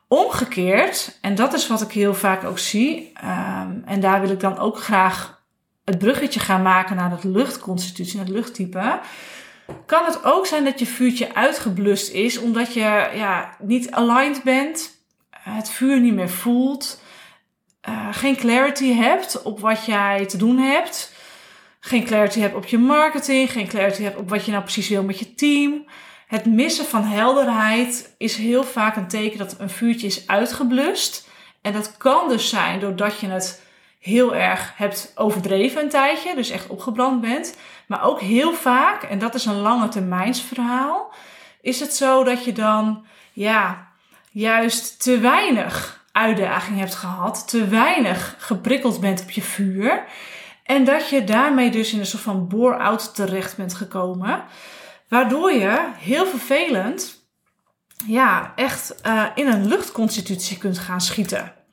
Omgekeerd, 0.08 1.18
en 1.20 1.34
dat 1.34 1.54
is 1.54 1.66
wat 1.66 1.82
ik 1.82 1.92
heel 1.92 2.14
vaak 2.14 2.44
ook 2.44 2.58
zie, 2.58 3.12
um, 3.24 3.82
en 3.84 4.00
daar 4.00 4.20
wil 4.20 4.30
ik 4.30 4.40
dan 4.40 4.58
ook 4.58 4.78
graag 4.78 5.42
het 5.84 5.98
bruggetje 5.98 6.40
gaan 6.40 6.62
maken 6.62 6.96
naar 6.96 7.10
het 7.10 7.24
luchtconstitutie, 7.24 8.16
naar 8.16 8.24
het 8.24 8.34
luchttype 8.34 9.00
kan 9.86 10.04
het 10.04 10.24
ook 10.24 10.46
zijn 10.46 10.64
dat 10.64 10.78
je 10.78 10.86
vuurtje 10.86 11.34
uitgeblust 11.34 12.10
is 12.10 12.38
omdat 12.38 12.74
je 12.74 13.10
ja, 13.14 13.56
niet 13.58 13.90
aligned 13.90 14.42
bent, 14.42 15.04
het 15.30 15.70
vuur 15.70 16.00
niet 16.00 16.14
meer 16.14 16.30
voelt, 16.30 17.02
uh, 17.88 18.08
geen 18.10 18.36
clarity 18.36 18.92
hebt 18.92 19.42
op 19.42 19.60
wat 19.60 19.84
jij 19.84 20.26
te 20.26 20.36
doen 20.36 20.58
hebt, 20.58 21.12
geen 21.80 22.04
clarity 22.04 22.40
hebt 22.40 22.54
op 22.54 22.66
je 22.66 22.78
marketing, 22.78 23.52
geen 23.52 23.68
clarity 23.68 24.02
hebt 24.02 24.16
op 24.16 24.28
wat 24.28 24.44
je 24.44 24.50
nou 24.50 24.62
precies 24.62 24.88
wil 24.88 25.02
met 25.02 25.18
je 25.18 25.34
team. 25.34 25.84
Het 26.26 26.46
missen 26.46 26.84
van 26.84 27.04
helderheid 27.04 28.14
is 28.18 28.36
heel 28.36 28.64
vaak 28.64 28.96
een 28.96 29.08
teken 29.08 29.38
dat 29.38 29.54
een 29.58 29.70
vuurtje 29.70 30.06
is 30.06 30.26
uitgeblust. 30.26 31.28
En 31.62 31.72
dat 31.72 31.96
kan 31.96 32.28
dus 32.28 32.48
zijn 32.48 32.80
doordat 32.80 33.20
je 33.20 33.26
het 33.26 33.62
heel 34.04 34.34
erg 34.34 34.72
hebt 34.76 35.12
overdreven 35.14 35.82
een 35.82 35.88
tijdje, 35.88 36.34
dus 36.34 36.50
echt 36.50 36.66
opgebrand 36.66 37.20
bent. 37.20 37.56
Maar 37.86 38.04
ook 38.04 38.20
heel 38.20 38.52
vaak, 38.52 39.02
en 39.02 39.18
dat 39.18 39.34
is 39.34 39.44
een 39.44 39.60
lange 39.60 39.88
termijnsverhaal, 39.88 41.12
is 41.60 41.80
het 41.80 41.94
zo 41.94 42.24
dat 42.24 42.44
je 42.44 42.52
dan 42.52 43.06
ja, 43.32 43.88
juist 44.30 45.02
te 45.02 45.18
weinig 45.18 46.04
uitdaging 46.12 46.78
hebt 46.78 46.94
gehad, 46.94 47.48
te 47.48 47.68
weinig 47.68 48.36
geprikkeld 48.38 49.00
bent 49.00 49.22
op 49.22 49.30
je 49.30 49.42
vuur. 49.42 50.04
En 50.64 50.84
dat 50.84 51.08
je 51.08 51.24
daarmee 51.24 51.70
dus 51.70 51.92
in 51.92 51.98
een 51.98 52.06
soort 52.06 52.22
van 52.22 52.48
bore-out 52.48 53.14
terecht 53.14 53.56
bent 53.56 53.74
gekomen. 53.74 54.44
Waardoor 55.08 55.52
je 55.52 55.88
heel 55.96 56.26
vervelend, 56.26 57.26
ja, 58.06 58.52
echt 58.56 58.94
uh, 59.06 59.26
in 59.34 59.46
een 59.46 59.66
luchtconstitutie 59.66 60.58
kunt 60.58 60.78
gaan 60.78 61.00
schieten. 61.00 61.63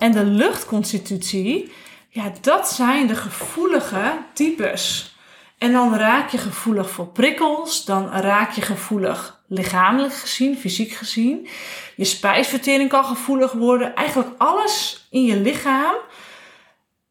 En 0.00 0.12
de 0.12 0.24
luchtconstitutie, 0.24 1.72
ja, 2.08 2.32
dat 2.40 2.68
zijn 2.68 3.06
de 3.06 3.14
gevoelige 3.14 4.18
types. 4.34 5.14
En 5.58 5.72
dan 5.72 5.94
raak 5.94 6.30
je 6.30 6.38
gevoelig 6.38 6.90
voor 6.90 7.06
prikkels, 7.06 7.84
dan 7.84 8.08
raak 8.08 8.52
je 8.52 8.62
gevoelig 8.62 9.42
lichamelijk 9.48 10.14
gezien, 10.14 10.56
fysiek 10.56 10.92
gezien. 10.92 11.48
Je 11.96 12.04
spijsvertering 12.04 12.88
kan 12.88 13.04
gevoelig 13.04 13.52
worden. 13.52 13.94
Eigenlijk 13.94 14.30
alles 14.38 15.06
in 15.10 15.24
je 15.24 15.36
lichaam 15.36 15.94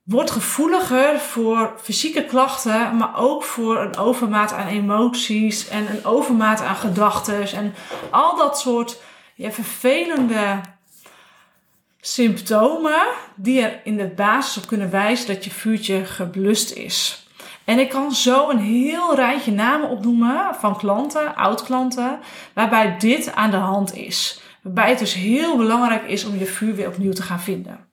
wordt 0.03 0.31
gevoeliger 0.31 1.19
voor 1.19 1.73
fysieke 1.81 2.25
klachten, 2.25 2.97
maar 2.97 3.17
ook 3.17 3.43
voor 3.43 3.77
een 3.77 3.97
overmaat 3.97 4.53
aan 4.53 4.67
emoties 4.67 5.67
en 5.67 5.89
een 5.89 6.05
overmaat 6.05 6.61
aan 6.61 6.75
gedachten 6.75 7.51
en 7.51 7.75
al 8.09 8.35
dat 8.35 8.59
soort 8.59 9.01
ja, 9.35 9.51
vervelende 9.51 10.59
symptomen 12.01 13.07
die 13.35 13.61
er 13.61 13.79
in 13.83 13.97
de 13.97 14.07
basis 14.07 14.57
op 14.57 14.67
kunnen 14.67 14.91
wijzen 14.91 15.27
dat 15.27 15.43
je 15.43 15.51
vuurtje 15.51 16.05
geblust 16.05 16.71
is. 16.71 17.27
En 17.63 17.79
ik 17.79 17.89
kan 17.89 18.11
zo 18.11 18.49
een 18.49 18.59
heel 18.59 19.15
rijtje 19.15 19.51
namen 19.51 19.89
opnoemen 19.89 20.55
van 20.55 20.77
klanten, 20.77 21.35
oud-klanten, 21.35 22.19
waarbij 22.53 22.97
dit 22.97 23.33
aan 23.33 23.51
de 23.51 23.57
hand 23.57 23.95
is. 23.95 24.41
Waarbij 24.61 24.89
het 24.89 24.99
dus 24.99 25.13
heel 25.13 25.57
belangrijk 25.57 26.03
is 26.03 26.25
om 26.25 26.37
je 26.37 26.45
vuur 26.45 26.75
weer 26.75 26.87
opnieuw 26.87 27.13
te 27.13 27.21
gaan 27.21 27.41
vinden. 27.41 27.87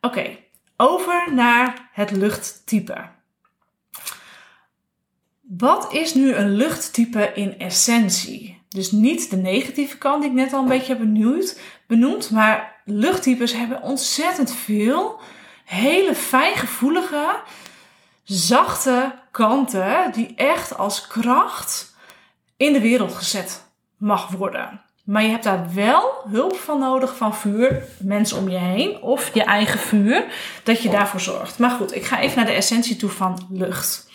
Oké, 0.00 0.36
over 0.76 1.34
naar 1.34 1.90
het 1.92 2.10
luchttype. 2.10 3.08
Wat 5.40 5.92
is 5.92 6.14
nu 6.14 6.34
een 6.34 6.50
luchttype 6.50 7.30
in 7.34 7.58
essentie? 7.58 8.62
Dus 8.68 8.90
niet 8.90 9.30
de 9.30 9.36
negatieve 9.36 9.98
kant 9.98 10.22
die 10.22 10.30
ik 10.30 10.36
net 10.36 10.52
al 10.52 10.62
een 10.62 10.68
beetje 10.68 10.92
heb 10.92 10.98
benoemd, 10.98 11.60
benoemd 11.86 12.30
maar 12.30 12.71
luchttypes 12.84 13.52
hebben 13.52 13.82
ontzettend 13.82 14.54
veel 14.54 15.20
hele 15.64 16.14
fijngevoelige, 16.14 17.40
zachte 18.24 19.14
kanten 19.30 20.12
die 20.12 20.34
echt 20.36 20.78
als 20.78 21.06
kracht 21.06 21.94
in 22.56 22.72
de 22.72 22.80
wereld 22.80 23.14
gezet 23.14 23.64
mag 23.96 24.28
worden. 24.28 24.80
Maar 25.04 25.22
je 25.22 25.28
hebt 25.28 25.44
daar 25.44 25.74
wel 25.74 26.22
hulp 26.30 26.56
van 26.56 26.78
nodig 26.78 27.16
van 27.16 27.34
vuur, 27.34 27.84
mensen 27.98 28.38
om 28.38 28.48
je 28.48 28.58
heen 28.58 29.00
of 29.00 29.34
je 29.34 29.44
eigen 29.44 29.78
vuur, 29.78 30.24
dat 30.62 30.82
je 30.82 30.88
daarvoor 30.88 31.20
zorgt. 31.20 31.58
Maar 31.58 31.70
goed, 31.70 31.94
ik 31.94 32.04
ga 32.04 32.20
even 32.20 32.36
naar 32.36 32.46
de 32.46 32.52
essentie 32.52 32.96
toe 32.96 33.10
van 33.10 33.46
lucht. 33.50 34.10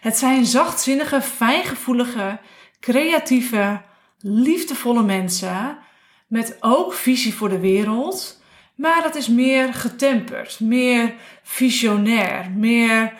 Het 0.00 0.16
zijn 0.16 0.46
zachtzinnige, 0.46 1.22
fijngevoelige, 1.22 2.38
creatieve, 2.80 3.80
liefdevolle 4.20 5.02
mensen 5.02 5.78
met 6.26 6.56
ook 6.60 6.92
visie 6.92 7.34
voor 7.34 7.48
de 7.48 7.60
wereld. 7.60 8.40
Maar 8.74 9.02
dat 9.02 9.14
is 9.14 9.28
meer 9.28 9.74
getemperd, 9.74 10.60
meer 10.60 11.14
visionair, 11.42 12.50
meer 12.50 13.12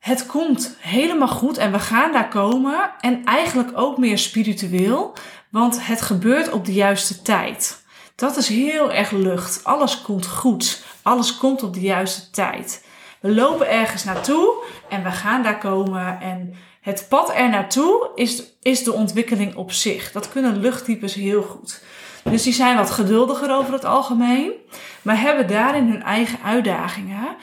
het 0.00 0.26
komt 0.26 0.76
helemaal 0.78 1.28
goed 1.28 1.58
en 1.58 1.72
we 1.72 1.78
gaan 1.78 2.12
daar 2.12 2.28
komen. 2.28 2.90
En 3.00 3.24
eigenlijk 3.24 3.70
ook 3.74 3.98
meer 3.98 4.18
spiritueel, 4.18 5.14
want 5.50 5.86
het 5.86 6.02
gebeurt 6.02 6.52
op 6.52 6.64
de 6.64 6.72
juiste 6.72 7.22
tijd. 7.22 7.84
Dat 8.14 8.36
is 8.36 8.48
heel 8.48 8.92
erg 8.92 9.10
lucht. 9.10 9.64
Alles 9.64 10.02
komt 10.02 10.26
goed. 10.26 10.84
Alles 11.02 11.36
komt 11.36 11.62
op 11.62 11.74
de 11.74 11.80
juiste 11.80 12.30
tijd. 12.30 12.84
We 13.20 13.34
lopen 13.34 13.70
ergens 13.70 14.04
naartoe 14.04 14.64
en 14.88 15.02
we 15.02 15.10
gaan 15.10 15.42
daar 15.42 15.58
komen. 15.58 16.20
En 16.20 16.54
het 16.80 17.06
pad 17.08 17.34
er 17.34 17.48
naartoe 17.48 18.10
is, 18.14 18.42
is 18.62 18.82
de 18.82 18.92
ontwikkeling 18.92 19.54
op 19.54 19.72
zich. 19.72 20.12
Dat 20.12 20.28
kunnen 20.28 20.60
luchttypes 20.60 21.14
heel 21.14 21.42
goed. 21.42 21.82
Dus 22.24 22.42
die 22.42 22.52
zijn 22.52 22.76
wat 22.76 22.90
geduldiger 22.90 23.54
over 23.54 23.72
het 23.72 23.84
algemeen, 23.84 24.52
maar 25.02 25.20
hebben 25.20 25.48
daarin 25.48 25.88
hun 25.88 26.02
eigen 26.02 26.38
uitdagingen. 26.44 27.36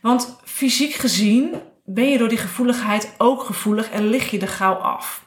Want 0.00 0.36
fysiek 0.44 0.94
gezien 0.94 1.54
ben 1.84 2.08
je 2.08 2.18
door 2.18 2.28
die 2.28 2.38
gevoeligheid 2.38 3.14
ook 3.18 3.42
gevoelig 3.42 3.90
en 3.90 4.08
lig 4.08 4.30
je 4.30 4.38
er 4.38 4.48
gauw 4.48 4.74
af. 4.74 5.24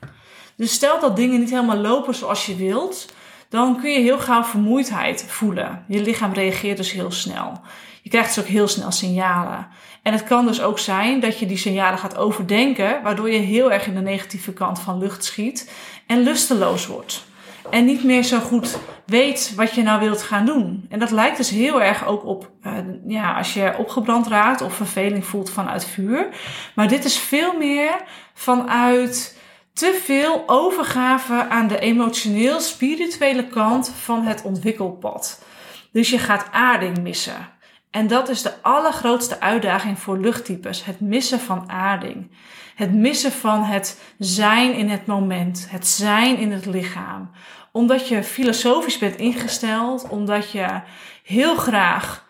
Dus 0.55 0.73
stel 0.73 0.99
dat 0.99 1.15
dingen 1.15 1.39
niet 1.39 1.49
helemaal 1.49 1.77
lopen 1.77 2.15
zoals 2.15 2.45
je 2.45 2.55
wilt, 2.55 3.05
dan 3.49 3.79
kun 3.81 3.91
je 3.91 3.99
heel 3.99 4.19
gauw 4.19 4.43
vermoeidheid 4.43 5.25
voelen. 5.27 5.83
Je 5.87 6.01
lichaam 6.01 6.33
reageert 6.33 6.77
dus 6.77 6.91
heel 6.91 7.11
snel. 7.11 7.61
Je 8.01 8.09
krijgt 8.09 8.35
dus 8.35 8.43
ook 8.43 8.49
heel 8.49 8.67
snel 8.67 8.91
signalen. 8.91 9.67
En 10.01 10.13
het 10.13 10.23
kan 10.23 10.45
dus 10.45 10.61
ook 10.61 10.79
zijn 10.79 11.19
dat 11.19 11.39
je 11.39 11.45
die 11.45 11.57
signalen 11.57 11.99
gaat 11.99 12.17
overdenken, 12.17 13.01
waardoor 13.03 13.29
je 13.29 13.37
heel 13.37 13.71
erg 13.71 13.87
in 13.87 13.93
de 13.93 14.01
negatieve 14.01 14.53
kant 14.53 14.79
van 14.79 14.97
lucht 14.97 15.23
schiet 15.23 15.71
en 16.07 16.23
lusteloos 16.23 16.87
wordt. 16.87 17.27
En 17.69 17.85
niet 17.85 18.03
meer 18.03 18.23
zo 18.23 18.39
goed 18.39 18.77
weet 19.05 19.53
wat 19.55 19.73
je 19.73 19.83
nou 19.83 19.99
wilt 19.99 20.21
gaan 20.21 20.45
doen. 20.45 20.85
En 20.89 20.99
dat 20.99 21.11
lijkt 21.11 21.37
dus 21.37 21.49
heel 21.49 21.81
erg 21.81 22.05
ook 22.05 22.25
op, 22.25 22.51
uh, 22.63 22.73
ja, 23.07 23.33
als 23.33 23.53
je 23.53 23.77
opgebrand 23.77 24.27
raakt 24.27 24.61
of 24.61 24.73
verveling 24.73 25.25
voelt 25.25 25.49
vanuit 25.49 25.85
vuur. 25.85 26.27
Maar 26.75 26.87
dit 26.87 27.05
is 27.05 27.19
veel 27.19 27.57
meer 27.57 27.91
vanuit 28.33 29.38
te 29.79 30.01
veel 30.03 30.43
overgave 30.45 31.49
aan 31.49 31.67
de 31.67 31.79
emotioneel-spirituele 31.79 33.47
kant 33.47 33.91
van 33.99 34.23
het 34.23 34.41
ontwikkelpad. 34.41 35.43
Dus 35.91 36.09
je 36.09 36.17
gaat 36.17 36.47
aarding 36.51 37.01
missen. 37.01 37.49
En 37.91 38.07
dat 38.07 38.29
is 38.29 38.41
de 38.41 38.61
allergrootste 38.61 39.39
uitdaging 39.39 39.99
voor 39.99 40.17
luchttypes: 40.17 40.85
het 40.85 40.99
missen 40.99 41.39
van 41.39 41.69
aarding. 41.69 42.31
Het 42.75 42.93
missen 42.93 43.31
van 43.31 43.63
het 43.63 44.01
zijn 44.17 44.73
in 44.73 44.89
het 44.89 45.05
moment, 45.05 45.67
het 45.69 45.87
zijn 45.87 46.37
in 46.37 46.51
het 46.51 46.65
lichaam. 46.65 47.31
Omdat 47.71 48.07
je 48.07 48.23
filosofisch 48.23 48.97
bent 48.97 49.15
ingesteld, 49.15 50.09
omdat 50.09 50.51
je 50.51 50.81
heel 51.23 51.55
graag 51.55 52.27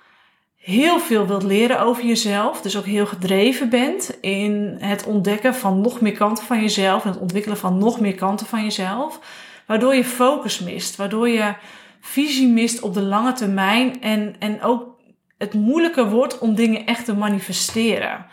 heel 0.59 0.99
veel 0.99 1.27
wilt 1.27 1.43
leren 1.43 1.79
over 1.79 2.05
jezelf, 2.05 2.61
dus 2.61 2.77
ook 2.77 2.85
heel 2.85 3.05
gedreven 3.05 3.69
bent 3.69 4.17
in 4.21 4.77
het 4.79 5.05
ontdekken 5.05 5.55
van 5.55 5.81
nog 5.81 6.01
meer 6.01 6.17
kanten 6.17 6.45
van 6.45 6.61
jezelf 6.61 7.03
en 7.03 7.09
het 7.09 7.19
ontwikkelen 7.19 7.57
van 7.57 7.77
nog 7.77 7.99
meer 7.99 8.15
kanten 8.15 8.45
van 8.45 8.63
jezelf, 8.63 9.19
waardoor 9.65 9.95
je 9.95 10.03
focus 10.03 10.59
mist, 10.59 10.95
waardoor 10.95 11.29
je 11.29 11.53
visie 11.99 12.47
mist 12.47 12.81
op 12.81 12.93
de 12.93 13.01
lange 13.01 13.33
termijn 13.33 14.01
en, 14.01 14.35
en 14.39 14.61
ook 14.61 14.97
het 15.37 15.53
moeilijker 15.53 16.09
wordt 16.09 16.39
om 16.39 16.55
dingen 16.55 16.85
echt 16.85 17.05
te 17.05 17.15
manifesteren. 17.15 18.25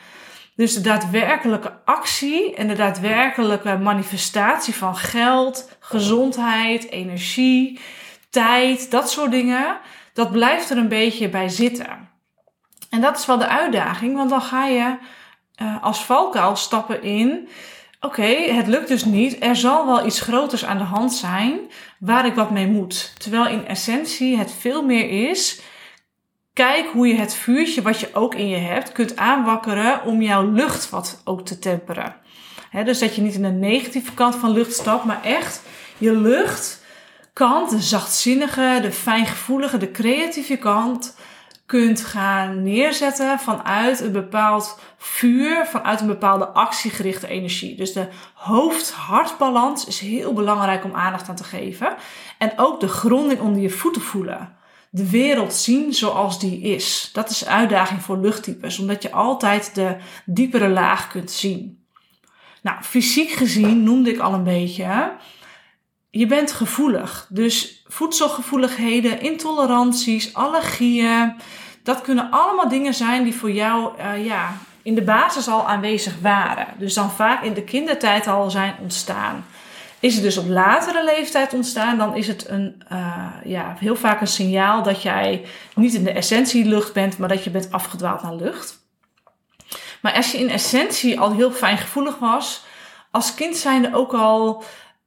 Dus 0.56 0.74
de 0.74 0.80
daadwerkelijke 0.80 1.72
actie 1.84 2.54
en 2.54 2.68
de 2.68 2.74
daadwerkelijke 2.74 3.76
manifestatie 3.76 4.74
van 4.74 4.96
geld, 4.96 5.76
gezondheid, 5.80 6.90
energie, 6.90 7.78
tijd, 8.30 8.90
dat 8.90 9.10
soort 9.10 9.30
dingen, 9.30 9.78
dat 10.12 10.32
blijft 10.32 10.70
er 10.70 10.76
een 10.76 10.88
beetje 10.88 11.28
bij 11.28 11.48
zitten. 11.48 12.05
En 12.90 13.00
dat 13.00 13.18
is 13.18 13.26
wel 13.26 13.38
de 13.38 13.48
uitdaging, 13.48 14.16
want 14.16 14.30
dan 14.30 14.42
ga 14.42 14.66
je 14.66 14.96
uh, 15.62 15.82
als 15.82 16.04
valkuil 16.04 16.56
stappen 16.56 17.02
in. 17.02 17.48
oké, 18.00 18.26
het 18.52 18.66
lukt 18.66 18.88
dus 18.88 19.04
niet. 19.04 19.36
Er 19.44 19.56
zal 19.56 19.86
wel 19.86 20.06
iets 20.06 20.20
groters 20.20 20.64
aan 20.64 20.78
de 20.78 20.84
hand 20.84 21.12
zijn 21.12 21.60
waar 21.98 22.26
ik 22.26 22.34
wat 22.34 22.50
mee 22.50 22.66
moet. 22.66 23.12
Terwijl 23.18 23.46
in 23.46 23.66
essentie 23.66 24.38
het 24.38 24.52
veel 24.52 24.82
meer 24.84 25.30
is. 25.30 25.60
Kijk 26.52 26.86
hoe 26.86 27.06
je 27.06 27.14
het 27.14 27.34
vuurtje 27.34 27.82
wat 27.82 28.00
je 28.00 28.08
ook 28.12 28.34
in 28.34 28.48
je 28.48 28.56
hebt 28.56 28.92
kunt 28.92 29.16
aanwakkeren 29.16 30.04
om 30.04 30.22
jouw 30.22 30.50
lucht 30.50 30.90
wat 30.90 31.20
ook 31.24 31.40
te 31.46 31.58
temperen. 31.58 32.16
dus 32.84 32.98
dat 32.98 33.14
je 33.14 33.22
niet 33.22 33.34
in 33.34 33.42
de 33.42 33.48
negatieve 33.48 34.14
kant 34.14 34.34
van 34.36 34.50
lucht 34.50 34.72
stapt, 34.72 35.04
maar 35.04 35.22
echt 35.22 35.62
je 35.98 36.12
luchtkant, 36.12 37.70
de 37.70 37.80
zachtzinnige, 37.80 38.78
de 38.82 38.92
fijngevoelige, 38.92 39.76
de 39.76 39.90
creatieve 39.90 40.56
kant, 40.56 41.16
kunt 41.66 42.04
gaan 42.04 42.62
neerzetten 42.62 43.38
vanuit 43.38 44.00
een 44.00 44.12
bepaald 44.12 44.78
vuur, 44.96 45.66
vanuit 45.66 46.00
een 46.00 46.06
bepaalde 46.06 46.46
actiegerichte 46.46 47.26
energie. 47.26 47.76
Dus 47.76 47.92
de 47.92 48.08
hoofd-hartbalans 48.34 49.86
is 49.86 49.98
heel 49.98 50.32
belangrijk 50.32 50.84
om 50.84 50.94
aandacht 50.94 51.28
aan 51.28 51.36
te 51.36 51.44
geven. 51.44 51.96
En 52.38 52.52
ook 52.56 52.80
de 52.80 52.88
gronding 52.88 53.40
onder 53.40 53.62
je 53.62 53.70
voeten 53.70 54.02
voelen. 54.02 54.54
De 54.90 55.10
wereld 55.10 55.54
zien 55.54 55.92
zoals 55.92 56.40
die 56.40 56.60
is. 56.60 57.10
Dat 57.12 57.30
is 57.30 57.46
uitdaging 57.46 58.02
voor 58.02 58.18
luchttypes, 58.18 58.78
omdat 58.78 59.02
je 59.02 59.12
altijd 59.12 59.74
de 59.74 59.96
diepere 60.24 60.68
laag 60.68 61.08
kunt 61.08 61.30
zien. 61.30 61.84
Nou, 62.62 62.82
fysiek 62.82 63.30
gezien 63.30 63.82
noemde 63.82 64.10
ik 64.10 64.18
al 64.18 64.34
een 64.34 64.44
beetje. 64.44 65.12
Je 66.16 66.26
bent 66.26 66.52
gevoelig. 66.52 67.26
Dus 67.28 67.82
voedselgevoeligheden, 67.86 69.20
intoleranties, 69.20 70.34
allergieën. 70.34 71.36
Dat 71.82 72.00
kunnen 72.00 72.30
allemaal 72.30 72.68
dingen 72.68 72.94
zijn 72.94 73.24
die 73.24 73.34
voor 73.34 73.50
jou 73.50 73.98
uh, 73.98 74.26
ja, 74.26 74.52
in 74.82 74.94
de 74.94 75.02
basis 75.02 75.48
al 75.48 75.68
aanwezig 75.68 76.14
waren. 76.20 76.66
Dus 76.78 76.94
dan 76.94 77.10
vaak 77.10 77.42
in 77.42 77.54
de 77.54 77.62
kindertijd 77.62 78.26
al 78.26 78.50
zijn 78.50 78.74
ontstaan. 78.80 79.44
Is 80.00 80.14
het 80.14 80.22
dus 80.22 80.36
op 80.36 80.48
latere 80.48 81.04
leeftijd 81.04 81.52
ontstaan, 81.52 81.98
dan 81.98 82.14
is 82.14 82.26
het 82.26 82.48
een, 82.48 82.82
uh, 82.92 83.26
ja, 83.44 83.76
heel 83.78 83.96
vaak 83.96 84.20
een 84.20 84.26
signaal 84.26 84.82
dat 84.82 85.02
jij 85.02 85.44
niet 85.74 85.94
in 85.94 86.04
de 86.04 86.12
essentie 86.12 86.64
lucht 86.64 86.92
bent, 86.92 87.18
maar 87.18 87.28
dat 87.28 87.44
je 87.44 87.50
bent 87.50 87.72
afgedwaald 87.72 88.22
naar 88.22 88.34
lucht. 88.34 88.78
Maar 90.00 90.14
als 90.14 90.32
je 90.32 90.38
in 90.38 90.50
essentie 90.50 91.20
al 91.20 91.32
heel 91.32 91.50
fijn 91.50 91.78
gevoelig 91.78 92.18
was, 92.18 92.64
als 93.10 93.34
kind 93.34 93.56
zijnde 93.56 93.94
ook 93.94 94.14
al 94.14 94.64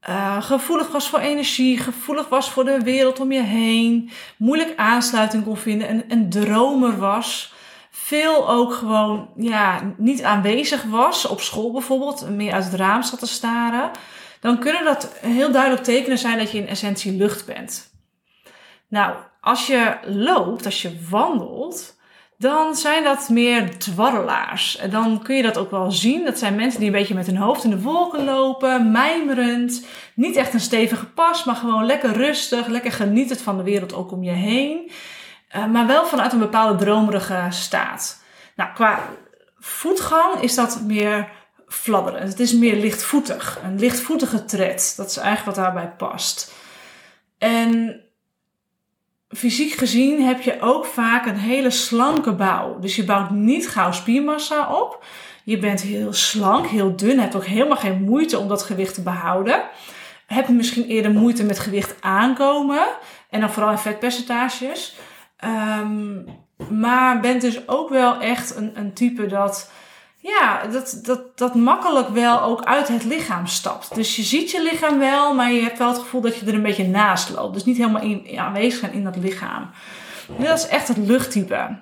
uh, 0.10 0.44
gevoelig 0.44 0.92
was 0.92 1.10
voor 1.10 1.20
energie, 1.20 1.78
gevoelig 1.78 2.30
was 2.30 2.52
voor 2.52 2.66
de 2.66 2.80
wereld 2.80 3.20
om 3.20 3.32
je 3.32 3.42
heen, 3.42 4.12
moeilijk 4.38 4.74
aansluiting 4.76 5.44
kon 5.44 5.58
vinden 5.58 5.88
en 5.88 6.04
een 6.08 6.30
dromer 6.30 6.98
was, 6.98 7.54
veel 7.90 8.50
ook 8.50 8.74
gewoon 8.74 9.30
ja, 9.36 9.94
niet 9.98 10.24
aanwezig 10.24 10.84
was, 10.84 11.26
op 11.26 11.42
school 11.42 11.72
bijvoorbeeld, 11.72 12.30
meer 12.30 12.54
uit 12.54 12.64
het 12.64 12.74
raam 12.74 13.04
zat 13.04 13.20
te 13.20 13.28
staren, 13.28 13.92
dan 14.40 14.60
kunnen 14.60 14.84
dat 14.84 15.14
heel 15.22 15.52
duidelijk 15.52 15.84
tekenen 15.84 16.18
zijn 16.18 16.38
dat 16.38 16.52
je 16.52 16.58
in 16.58 16.68
essentie 16.68 17.12
lucht 17.12 17.46
bent. 17.46 17.94
Nou, 18.88 19.16
als 19.42 19.68
je 19.68 19.98
loopt, 20.06 20.66
als 20.66 20.82
je 20.82 21.06
wandelt, 21.10 21.99
dan 22.40 22.76
zijn 22.76 23.04
dat 23.04 23.30
meer 23.30 23.78
dwarrelaars. 23.78 24.78
En 24.78 24.90
dan 24.90 25.24
kun 25.24 25.36
je 25.36 25.44
dat 25.44 25.58
ook 25.58 25.72
wel 25.72 25.92
zien. 25.92 26.26
Dat 26.26 26.40
zijn 26.40 26.56
mensen 26.56 26.80
die 26.80 26.90
een 26.90 26.96
beetje 26.96 27.14
met 27.14 27.26
hun 27.26 27.38
hoofd 27.38 27.64
in 27.64 27.70
de 27.70 27.82
wolken 27.82 28.24
lopen, 28.24 28.92
mijmerend. 28.92 29.86
Niet 30.14 30.36
echt 30.36 30.54
een 30.54 30.60
stevige 30.60 31.06
pas, 31.06 31.44
maar 31.44 31.56
gewoon 31.56 31.86
lekker 31.86 32.12
rustig, 32.12 32.68
lekker 32.68 32.92
genietend 32.92 33.42
van 33.42 33.58
de 33.58 33.64
wereld 33.64 33.94
ook 33.94 34.12
om 34.12 34.24
je 34.24 34.32
heen. 34.32 34.92
Uh, 35.56 35.66
maar 35.66 35.88
wel 35.88 36.06
vanuit 36.06 36.34
een 36.34 36.40
bepaalde 36.40 36.84
dromerige 36.84 37.48
staat. 37.50 38.24
Nou, 38.56 38.74
qua 38.74 39.00
voetgang 39.58 40.42
is 40.42 40.56
dat 40.56 40.82
meer 40.82 41.30
fladderend. 41.68 42.30
Het 42.30 42.40
is 42.40 42.54
meer 42.54 42.76
lichtvoetig. 42.76 43.60
Een 43.64 43.80
lichtvoetige 43.80 44.46
tred. 44.46 44.94
Dat 44.98 45.10
is 45.10 45.18
eigenlijk 45.18 45.56
wat 45.56 45.66
daarbij 45.66 45.94
past. 45.98 46.54
En 47.38 48.02
fysiek 49.30 49.72
gezien 49.72 50.26
heb 50.26 50.42
je 50.42 50.62
ook 50.62 50.86
vaak 50.86 51.26
een 51.26 51.38
hele 51.38 51.70
slanke 51.70 52.34
bouw. 52.34 52.80
Dus 52.80 52.96
je 52.96 53.04
bouwt 53.04 53.30
niet 53.30 53.70
gauw 53.70 53.92
spiermassa 53.92 54.74
op. 54.76 55.04
Je 55.44 55.58
bent 55.58 55.82
heel 55.82 56.14
slank, 56.14 56.68
heel 56.68 56.96
dun, 56.96 57.20
hebt 57.20 57.36
ook 57.36 57.46
helemaal 57.46 57.78
geen 57.78 58.02
moeite 58.02 58.38
om 58.38 58.48
dat 58.48 58.64
gewicht 58.64 58.94
te 58.94 59.02
behouden. 59.02 59.64
Heb 60.26 60.48
misschien 60.50 60.86
eerder 60.86 61.12
moeite 61.12 61.44
met 61.44 61.60
gewicht 61.60 61.96
aankomen 62.02 62.88
en 63.30 63.40
dan 63.40 63.50
vooral 63.50 63.72
in 63.72 63.78
vetpercentages. 63.78 64.96
Um, 65.80 66.26
maar 66.70 67.20
bent 67.20 67.42
dus 67.42 67.68
ook 67.68 67.90
wel 67.90 68.20
echt 68.20 68.56
een, 68.56 68.72
een 68.74 68.94
type 68.94 69.26
dat 69.26 69.72
ja, 70.30 70.68
dat, 70.72 71.00
dat, 71.04 71.38
dat 71.38 71.56
makkelijk 71.56 72.10
wel 72.10 72.42
ook 72.42 72.64
uit 72.64 72.88
het 72.88 73.04
lichaam 73.04 73.48
stapt. 73.48 73.96
Dus 73.96 74.16
je 74.16 74.22
ziet 74.22 74.52
je 74.52 74.64
lichaam 74.64 75.00
wel, 75.00 75.34
maar 75.34 75.52
je 75.52 75.62
hebt 75.62 75.78
wel 75.78 75.88
het 75.88 76.00
gevoel 76.00 76.22
dat 76.22 76.38
je 76.38 76.46
er 76.46 76.54
een 76.54 76.62
beetje 76.62 76.88
naast 76.88 77.30
loopt. 77.30 77.54
Dus 77.54 77.66
niet 77.66 77.78
helemaal 77.78 78.02
in, 78.02 78.40
aanwezig 78.40 78.80
zijn 78.80 78.94
in 78.94 79.04
dat 79.04 79.16
lichaam. 79.16 79.70
dat 80.38 80.58
is 80.58 80.68
echt 80.68 80.88
het 80.88 80.98
luchttype. 80.98 81.78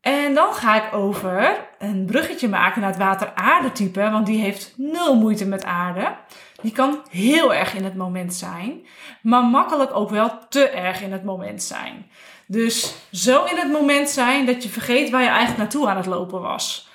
En 0.00 0.34
dan 0.34 0.54
ga 0.54 0.86
ik 0.86 0.94
over 0.94 1.56
een 1.78 2.04
bruggetje 2.04 2.48
maken 2.48 2.80
naar 2.80 2.90
het 2.90 2.98
water-aarde-type, 2.98 4.10
want 4.10 4.26
die 4.26 4.40
heeft 4.40 4.72
nul 4.76 5.16
moeite 5.16 5.46
met 5.46 5.64
aarde. 5.64 6.14
Die 6.62 6.72
kan 6.72 7.00
heel 7.10 7.54
erg 7.54 7.74
in 7.74 7.84
het 7.84 7.96
moment 7.96 8.34
zijn, 8.34 8.86
maar 9.22 9.44
makkelijk 9.44 9.96
ook 9.96 10.10
wel 10.10 10.38
te 10.48 10.68
erg 10.68 11.02
in 11.02 11.12
het 11.12 11.24
moment 11.24 11.62
zijn. 11.62 12.10
Dus 12.46 12.94
zo 13.12 13.44
in 13.44 13.56
het 13.56 13.72
moment 13.72 14.08
zijn 14.08 14.46
dat 14.46 14.62
je 14.62 14.68
vergeet 14.68 15.10
waar 15.10 15.22
je 15.22 15.28
eigenlijk 15.28 15.58
naartoe 15.58 15.88
aan 15.88 15.96
het 15.96 16.06
lopen 16.06 16.40
was. 16.40 16.87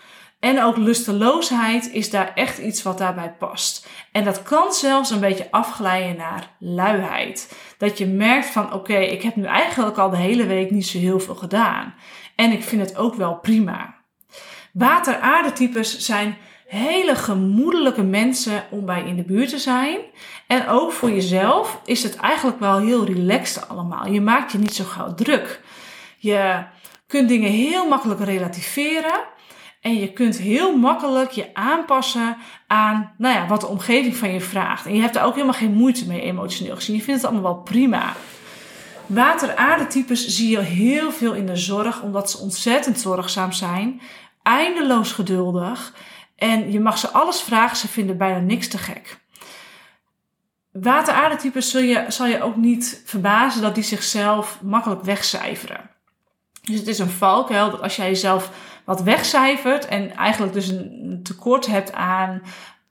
En 0.43 0.63
ook 0.63 0.77
lusteloosheid 0.77 1.91
is 1.91 2.10
daar 2.10 2.32
echt 2.36 2.58
iets 2.58 2.84
wat 2.84 2.97
daarbij 2.97 3.34
past. 3.39 3.88
En 4.12 4.23
dat 4.23 4.43
kan 4.43 4.73
zelfs 4.73 5.10
een 5.10 5.19
beetje 5.19 5.51
afglijden 5.51 6.17
naar 6.17 6.49
luiheid. 6.60 7.56
Dat 7.77 7.97
je 7.97 8.06
merkt 8.06 8.45
van 8.45 8.73
oké, 8.73 8.97
ik 8.97 9.21
heb 9.21 9.36
nu 9.36 9.43
eigenlijk 9.43 9.97
al 9.97 10.10
de 10.10 10.17
hele 10.17 10.45
week 10.45 10.71
niet 10.71 10.88
zo 10.88 10.97
heel 10.97 11.19
veel 11.19 11.36
gedaan. 11.36 11.93
En 12.36 12.51
ik 12.51 12.63
vind 12.63 12.82
het 12.82 12.97
ook 12.97 13.15
wel 13.15 13.36
prima. 13.36 13.95
Water-aardetypes 14.73 15.99
zijn 15.99 16.38
hele 16.67 17.15
gemoedelijke 17.15 18.03
mensen 18.03 18.63
om 18.69 18.86
bij 18.86 19.03
in 19.03 19.15
de 19.15 19.23
buurt 19.23 19.49
te 19.49 19.60
zijn. 19.60 19.99
En 20.47 20.67
ook 20.67 20.91
voor 20.91 21.12
jezelf 21.12 21.79
is 21.86 22.03
het 22.03 22.15
eigenlijk 22.15 22.60
wel 22.60 22.79
heel 22.79 23.06
relaxed 23.06 23.69
allemaal. 23.69 24.08
Je 24.08 24.21
maakt 24.21 24.51
je 24.51 24.58
niet 24.58 24.75
zo 24.75 24.84
gauw 24.84 25.13
druk. 25.13 25.62
Je 26.17 26.63
kunt 27.08 27.29
dingen 27.29 27.51
heel 27.51 27.88
makkelijk 27.88 28.19
relativeren. 28.19 29.32
En 29.84 29.96
je 30.00 30.13
kunt 30.13 30.38
heel 30.38 30.78
makkelijk 30.78 31.32
je 31.32 31.54
aanpassen 31.54 32.38
aan 32.67 33.12
nou 33.17 33.36
ja, 33.36 33.48
wat 33.48 33.62
de 33.62 33.67
omgeving 33.67 34.15
van 34.15 34.34
je 34.34 34.41
vraagt. 34.41 34.86
En 34.86 34.96
je 34.96 35.02
hebt 35.02 35.15
er 35.15 35.24
ook 35.24 35.34
helemaal 35.34 35.54
geen 35.54 35.74
moeite 35.74 36.08
mee 36.08 36.22
emotioneel 36.22 36.76
gezien. 36.76 36.96
Je 36.96 37.02
vindt 37.02 37.22
het 37.22 37.32
allemaal 37.32 37.54
wel 37.54 37.62
prima. 37.62 38.13
Water-aardetypes 39.06 40.28
zie 40.28 40.50
je 40.50 40.60
heel 40.60 41.12
veel 41.12 41.34
in 41.34 41.46
de 41.46 41.56
zorg, 41.56 42.02
omdat 42.02 42.32
ze 42.32 42.38
ontzettend 42.38 43.00
zorgzaam 43.00 43.52
zijn, 43.52 44.02
eindeloos 44.43 45.12
geduldig. 45.12 45.93
En 46.36 46.72
je 46.72 46.80
mag 46.80 46.98
ze 46.98 47.10
alles 47.10 47.41
vragen, 47.41 47.78
ze 47.78 47.88
vinden 47.88 48.17
bijna 48.17 48.39
niks 48.39 48.67
te 48.67 48.78
gek. 48.78 49.19
Water-aardetypes 50.72 51.72
zul 51.72 51.82
je, 51.82 52.06
zal 52.08 52.26
je 52.26 52.41
ook 52.41 52.56
niet 52.56 53.02
verbazen 53.06 53.62
dat 53.62 53.76
die 53.76 53.84
zichzelf 53.84 54.60
makkelijk 54.62 55.04
wegcijferen. 55.04 55.89
Dus 56.62 56.80
het 56.80 56.88
is 56.88 57.00
een 57.00 57.10
valkuil 57.10 57.72
dat 57.72 57.82
als 57.82 57.96
jij 57.96 58.08
jezelf 58.08 58.52
wat 58.86 59.02
wegcijfert 59.02 59.88
en 59.88 60.15
eigenlijk 60.15 60.54
dus 60.54 60.67
een 60.67 61.19
tekort 61.24 61.65
hebt 61.65 61.93
aan 61.93 62.41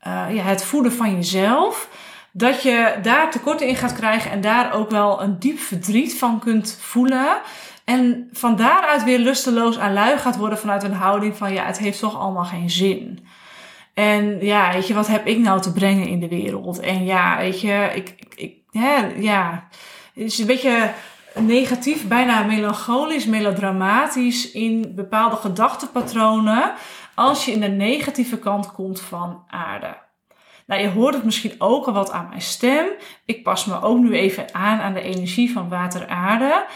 uh, 0.07 0.35
ja, 0.35 0.43
het 0.43 0.65
voeden 0.65 0.93
van 0.93 1.15
jezelf, 1.15 1.89
dat 2.33 2.63
je 2.63 2.99
daar 3.03 3.31
tekorten 3.31 3.67
in 3.67 3.77
gaat 3.77 3.95
krijgen 3.95 4.31
en 4.31 4.41
daar 4.41 4.73
ook 4.73 4.91
wel 4.91 5.23
een 5.23 5.39
diep 5.39 5.59
verdriet 5.59 6.19
van 6.19 6.39
kunt 6.39 6.79
voelen. 6.81 7.41
En 7.85 8.29
van 8.33 8.57
daaruit 8.57 9.05
weer 9.05 9.19
lusteloos 9.19 9.79
aan 9.79 9.93
lui 9.93 10.19
gaat 10.19 10.37
worden 10.37 10.59
vanuit 10.59 10.83
een 10.83 10.93
houding 10.93 11.37
van 11.37 11.53
ja, 11.53 11.65
het 11.65 11.79
heeft 11.79 11.99
toch 11.99 12.19
allemaal 12.19 12.45
geen 12.45 12.71
zin. 12.71 13.27
En 13.95 14.45
ja, 14.45 14.73
weet 14.73 14.87
je, 14.87 14.95
wat 14.95 15.07
heb 15.07 15.27
ik 15.27 15.39
nou 15.39 15.61
te 15.61 15.73
brengen 15.73 16.07
in 16.07 16.21
de 16.21 16.29
wereld? 16.29 16.81
En 16.81 17.05
ja, 17.05 17.37
weet 17.37 17.61
je, 17.61 17.91
ik, 17.95 18.15
ik, 18.35 18.55
ja, 18.71 19.09
ja, 19.17 19.69
het 20.15 20.25
is 20.25 20.39
een 20.39 20.47
beetje 20.47 20.93
negatief, 21.39 22.09
bijna 22.09 22.43
melancholisch, 22.43 23.27
melodramatisch 23.27 24.51
in 24.51 24.93
bepaalde 24.95 25.37
gedachtenpatronen 25.37 26.73
als 27.15 27.45
je 27.45 27.53
in 27.53 27.61
de 27.61 27.69
negatieve 27.69 28.39
kant 28.39 28.73
komt 28.73 29.01
van 29.01 29.45
aarde. 29.49 29.97
Nou, 30.67 30.83
je 30.83 30.89
hoort 30.89 31.15
het 31.15 31.25
misschien 31.25 31.55
ook 31.59 31.87
al 31.87 31.93
wat 31.93 32.11
aan 32.11 32.29
mijn 32.29 32.41
stem. 32.41 32.87
Ik 33.25 33.43
pas 33.43 33.65
me 33.65 33.83
ook 33.83 33.99
nu 33.99 34.15
even 34.15 34.55
aan 34.55 34.81
aan 34.81 34.95
de 34.95 35.03
energie 35.03 35.53
van 35.53 35.69
water-aarde. 35.69 36.67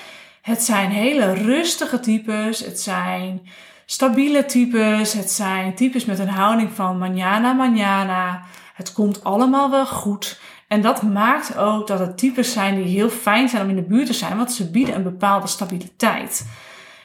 Het 0.43 0.63
zijn 0.63 0.91
hele 0.91 1.33
rustige 1.33 2.01
types. 2.01 2.61
Het 2.61 2.81
zijn 2.81 3.49
stabiele 3.87 4.45
types. 4.45 5.13
Het 5.13 5.31
zijn 5.31 5.75
types 5.75 6.05
met 6.05 6.19
een 6.19 6.29
houding 6.29 6.73
van 6.73 6.99
manana, 6.99 7.53
manana. 7.53 8.43
Het 8.75 8.93
komt 8.93 9.25
allemaal 9.25 9.71
wel 9.71 9.87
goed. 9.87 10.41
En 10.69 10.81
dat 10.81 11.03
maakt 11.03 11.57
ook 11.57 11.87
dat 11.87 11.99
het 11.99 12.19
types 12.19 12.53
zijn 12.53 12.75
die 12.75 12.85
heel 12.85 13.09
fijn 13.09 13.49
zijn 13.49 13.63
om 13.63 13.69
in 13.69 13.77
de 13.77 13.83
buurt 13.83 14.07
te 14.07 14.13
zijn, 14.13 14.37
want 14.37 14.53
ze 14.53 14.71
bieden 14.71 14.95
een 14.95 15.03
bepaalde 15.03 15.47
stabiliteit. 15.47 16.47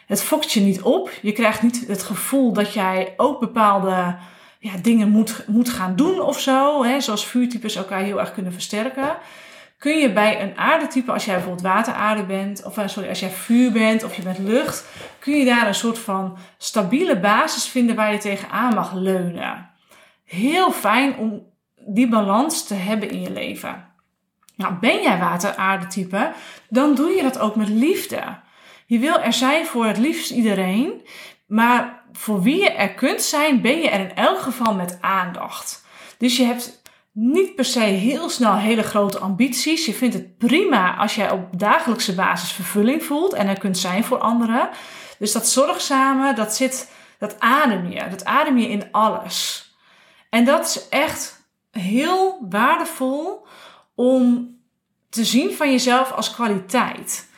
Het 0.08 0.24
fokt 0.24 0.52
je 0.52 0.60
niet 0.60 0.82
op. 0.82 1.12
Je 1.22 1.32
krijgt 1.32 1.62
niet 1.62 1.88
het 1.88 2.04
gevoel 2.04 2.54
dat 2.54 2.74
jij 2.74 3.14
ook 3.18 3.40
bepaalde 3.40 4.16
ja, 4.60 4.72
dingen 4.82 5.10
moet, 5.10 5.44
moet 5.48 5.70
gaan 5.70 5.96
doen 5.96 6.22
of 6.22 6.40
zo. 6.40 6.84
Hè, 6.84 7.00
zoals 7.00 7.28
vuurtypes 7.28 7.76
elkaar 7.76 8.02
heel 8.02 8.20
erg 8.20 8.34
kunnen 8.34 8.54
versterken. 8.54 9.16
Kun 9.78 9.98
je 9.98 10.14
bij 10.14 10.42
een 10.42 10.58
aardetype, 10.58 11.12
als 11.12 11.26
jij 11.26 11.34
bijvoorbeeld 11.36 11.68
wateraarde 11.68 12.24
bent, 12.24 12.64
of 12.66 12.84
sorry, 12.86 13.10
als 13.10 13.20
jij 13.20 13.30
vuur 13.30 13.72
bent 13.72 14.04
of 14.04 14.16
je 14.16 14.22
bent 14.22 14.38
lucht, 14.38 14.86
kun 15.20 15.38
je 15.38 15.46
daar 15.46 15.68
een 15.68 15.76
soort 15.76 16.00
van 16.00 16.38
stabiele 16.58 17.20
basis 17.20 17.68
vinden 17.68 17.96
waar 17.96 18.12
je 18.12 18.18
tegenaan 18.18 18.74
mag 18.74 18.94
leunen. 18.94 19.70
Heel 20.26 20.72
fijn 20.72 21.18
om 21.18 21.51
die 21.86 22.08
balans 22.08 22.68
te 22.68 22.74
hebben 22.74 23.10
in 23.10 23.22
je 23.22 23.32
leven. 23.32 23.90
Nou, 24.56 24.74
ben 24.74 25.02
jij 25.02 25.20
water-aardetype, 25.20 26.32
dan 26.70 26.96
doe 26.96 27.10
je 27.10 27.22
dat 27.22 27.40
ook 27.40 27.56
met 27.56 27.70
liefde. 27.70 28.40
Je 28.86 29.00
wil 29.00 29.20
er 29.20 29.34
zijn 29.34 29.66
voor 29.66 29.86
het 29.86 29.98
liefst 29.98 30.32
iedereen, 30.32 31.02
maar 31.48 32.04
voor 32.12 32.42
wie 32.42 32.62
je 32.62 32.72
er 32.72 32.94
kunt 32.94 33.22
zijn, 33.22 33.62
ben 33.62 33.82
je 33.82 33.90
er 33.90 34.00
in 34.00 34.16
elk 34.16 34.40
geval 34.40 34.74
met 34.74 34.98
aandacht. 35.02 35.86
Dus 36.18 36.38
je 36.38 36.44
hebt 36.44 36.82
niet 37.12 37.56
per 37.56 37.66
se 37.66 37.80
heel 37.80 38.30
snel 38.30 38.56
hele 38.56 38.84
grote 38.84 39.20
ambities. 39.20 39.86
Je 39.86 39.94
vindt 39.94 40.14
het 40.14 40.38
prima 40.38 40.96
als 40.96 41.16
jij 41.16 41.32
op 41.32 41.60
dagelijkse 41.60 42.16
basis 42.16 42.52
vervulling 42.52 43.04
voelt 43.04 43.34
en 43.34 43.48
er 43.48 43.60
kunt 43.60 43.78
zijn 43.78 44.04
voor 44.04 44.18
anderen. 44.18 44.70
Dus 45.20 45.32
dat 45.32 45.50
zorgzame, 45.50 46.34
dat 46.34 46.56
zit, 46.56 46.92
dat 47.20 47.40
adem 47.40 47.92
je. 47.92 48.08
Dat 48.10 48.26
adem 48.26 48.58
je 48.58 48.70
in 48.70 48.84
alles. 48.92 49.70
En 50.30 50.46
dat 50.46 50.66
is 50.66 50.90
echt 50.90 51.41
heel 51.72 52.48
waardevol 52.50 53.48
om 53.96 54.56
te 55.10 55.26
zien 55.26 55.54
van 55.54 55.72
jezelf 55.72 56.12
als 56.12 56.34
kwaliteit. 56.34 57.30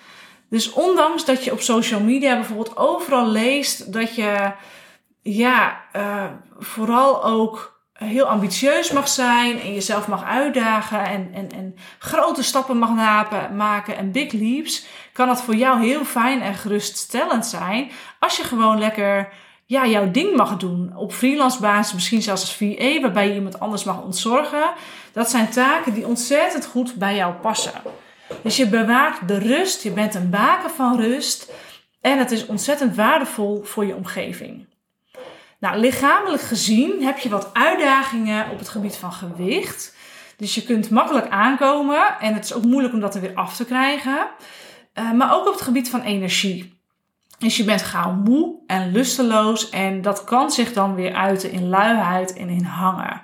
Dus 0.49 0.71
ondanks 0.71 1.25
dat 1.25 1.43
je 1.43 1.51
op 1.51 1.61
social 1.61 1.99
media 1.99 2.35
bijvoorbeeld 2.35 2.77
overal 2.77 3.27
leest 3.27 3.93
dat 3.93 4.15
je 4.15 4.51
ja, 5.21 5.81
uh, 5.95 6.25
vooral 6.59 7.23
ook 7.23 7.81
heel 7.93 8.25
ambitieus 8.25 8.91
mag 8.91 9.07
zijn 9.07 9.61
en 9.61 9.73
jezelf 9.73 10.07
mag 10.07 10.23
uitdagen 10.23 11.05
en, 11.05 11.29
en, 11.33 11.51
en 11.51 11.75
grote 11.99 12.43
stappen 12.43 12.77
mag 12.77 12.89
maken 13.51 13.97
en 13.97 14.11
big 14.11 14.31
leaps, 14.31 14.85
kan 15.13 15.27
dat 15.27 15.41
voor 15.41 15.55
jou 15.55 15.83
heel 15.85 16.05
fijn 16.05 16.41
en 16.41 16.53
geruststellend 16.53 17.45
zijn 17.45 17.91
als 18.19 18.37
je 18.37 18.43
gewoon 18.43 18.79
lekker 18.79 19.33
ja, 19.65 19.87
jouw 19.87 20.11
ding 20.11 20.35
mag 20.35 20.57
doen. 20.57 20.93
Op 20.95 21.13
freelance 21.13 21.61
basis, 21.61 21.93
misschien 21.93 22.21
zelfs 22.21 22.41
als 22.41 22.55
VA, 22.55 23.01
waarbij 23.01 23.27
je 23.27 23.33
iemand 23.33 23.59
anders 23.59 23.83
mag 23.83 24.01
ontzorgen. 24.01 24.73
Dat 25.11 25.29
zijn 25.29 25.49
taken 25.49 25.93
die 25.93 26.07
ontzettend 26.07 26.65
goed 26.65 26.95
bij 26.95 27.15
jou 27.15 27.33
passen. 27.33 27.81
Dus 28.43 28.57
je 28.57 28.67
bewaart 28.67 29.27
de 29.27 29.37
rust, 29.37 29.83
je 29.83 29.91
bent 29.91 30.15
een 30.15 30.29
baken 30.29 30.69
van 30.69 30.99
rust. 30.99 31.51
En 32.01 32.17
het 32.17 32.31
is 32.31 32.45
ontzettend 32.45 32.95
waardevol 32.95 33.63
voor 33.63 33.85
je 33.85 33.95
omgeving. 33.95 34.65
Nou, 35.59 35.77
lichamelijk 35.77 36.41
gezien 36.41 37.03
heb 37.03 37.17
je 37.17 37.29
wat 37.29 37.49
uitdagingen 37.53 38.49
op 38.49 38.59
het 38.59 38.69
gebied 38.69 38.95
van 38.95 39.11
gewicht. 39.11 39.95
Dus 40.37 40.55
je 40.55 40.63
kunt 40.63 40.89
makkelijk 40.89 41.29
aankomen 41.29 42.19
en 42.19 42.33
het 42.33 42.45
is 42.45 42.53
ook 42.53 42.63
moeilijk 42.63 42.93
om 42.93 42.99
dat 42.99 43.15
er 43.15 43.21
weer 43.21 43.35
af 43.35 43.55
te 43.55 43.65
krijgen. 43.65 44.27
Uh, 44.99 45.11
maar 45.11 45.35
ook 45.35 45.47
op 45.47 45.53
het 45.53 45.61
gebied 45.61 45.89
van 45.89 46.01
energie. 46.01 46.81
Dus 47.43 47.57
je 47.57 47.63
bent 47.63 47.81
gauw 47.81 48.11
moe 48.11 48.55
en 48.67 48.91
lusteloos 48.91 49.69
en 49.69 50.01
dat 50.01 50.23
kan 50.23 50.51
zich 50.51 50.73
dan 50.73 50.95
weer 50.95 51.13
uiten 51.13 51.51
in 51.51 51.69
luiheid 51.69 52.33
en 52.33 52.49
in 52.49 52.63
hangen. 52.63 53.21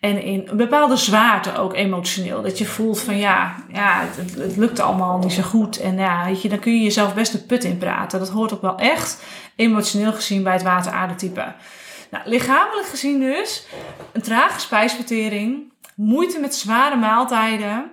En 0.00 0.22
in 0.22 0.48
een 0.48 0.56
bepaalde 0.56 0.96
zwaarte 0.96 1.56
ook 1.56 1.74
emotioneel. 1.74 2.42
Dat 2.42 2.58
je 2.58 2.64
voelt 2.64 3.00
van 3.00 3.18
ja, 3.18 3.54
ja 3.72 4.04
het, 4.16 4.56
lukt 4.56 4.80
allemaal 4.80 5.18
niet 5.18 5.32
zo 5.32 5.42
goed. 5.42 5.80
En 5.80 5.98
ja, 5.98 6.24
weet 6.24 6.42
je, 6.42 6.48
dan 6.48 6.58
kun 6.58 6.72
je 6.72 6.82
jezelf 6.82 7.14
best 7.14 7.32
de 7.32 7.38
put 7.38 7.64
in 7.64 7.78
praten. 7.78 8.18
Dat 8.18 8.28
hoort 8.28 8.52
ook 8.52 8.62
wel 8.62 8.76
echt 8.76 9.22
emotioneel 9.56 10.12
gezien 10.12 10.42
bij 10.42 10.52
het 10.52 10.62
water-aardetype. 10.62 11.54
Nou, 12.10 12.28
lichamelijk 12.28 12.88
gezien 12.88 13.20
dus 13.20 13.66
een 14.12 14.22
trage 14.22 14.60
spijsvertering, 14.60 15.72
moeite 15.94 16.38
met 16.38 16.54
zware 16.54 16.96
maaltijden. 16.96 17.90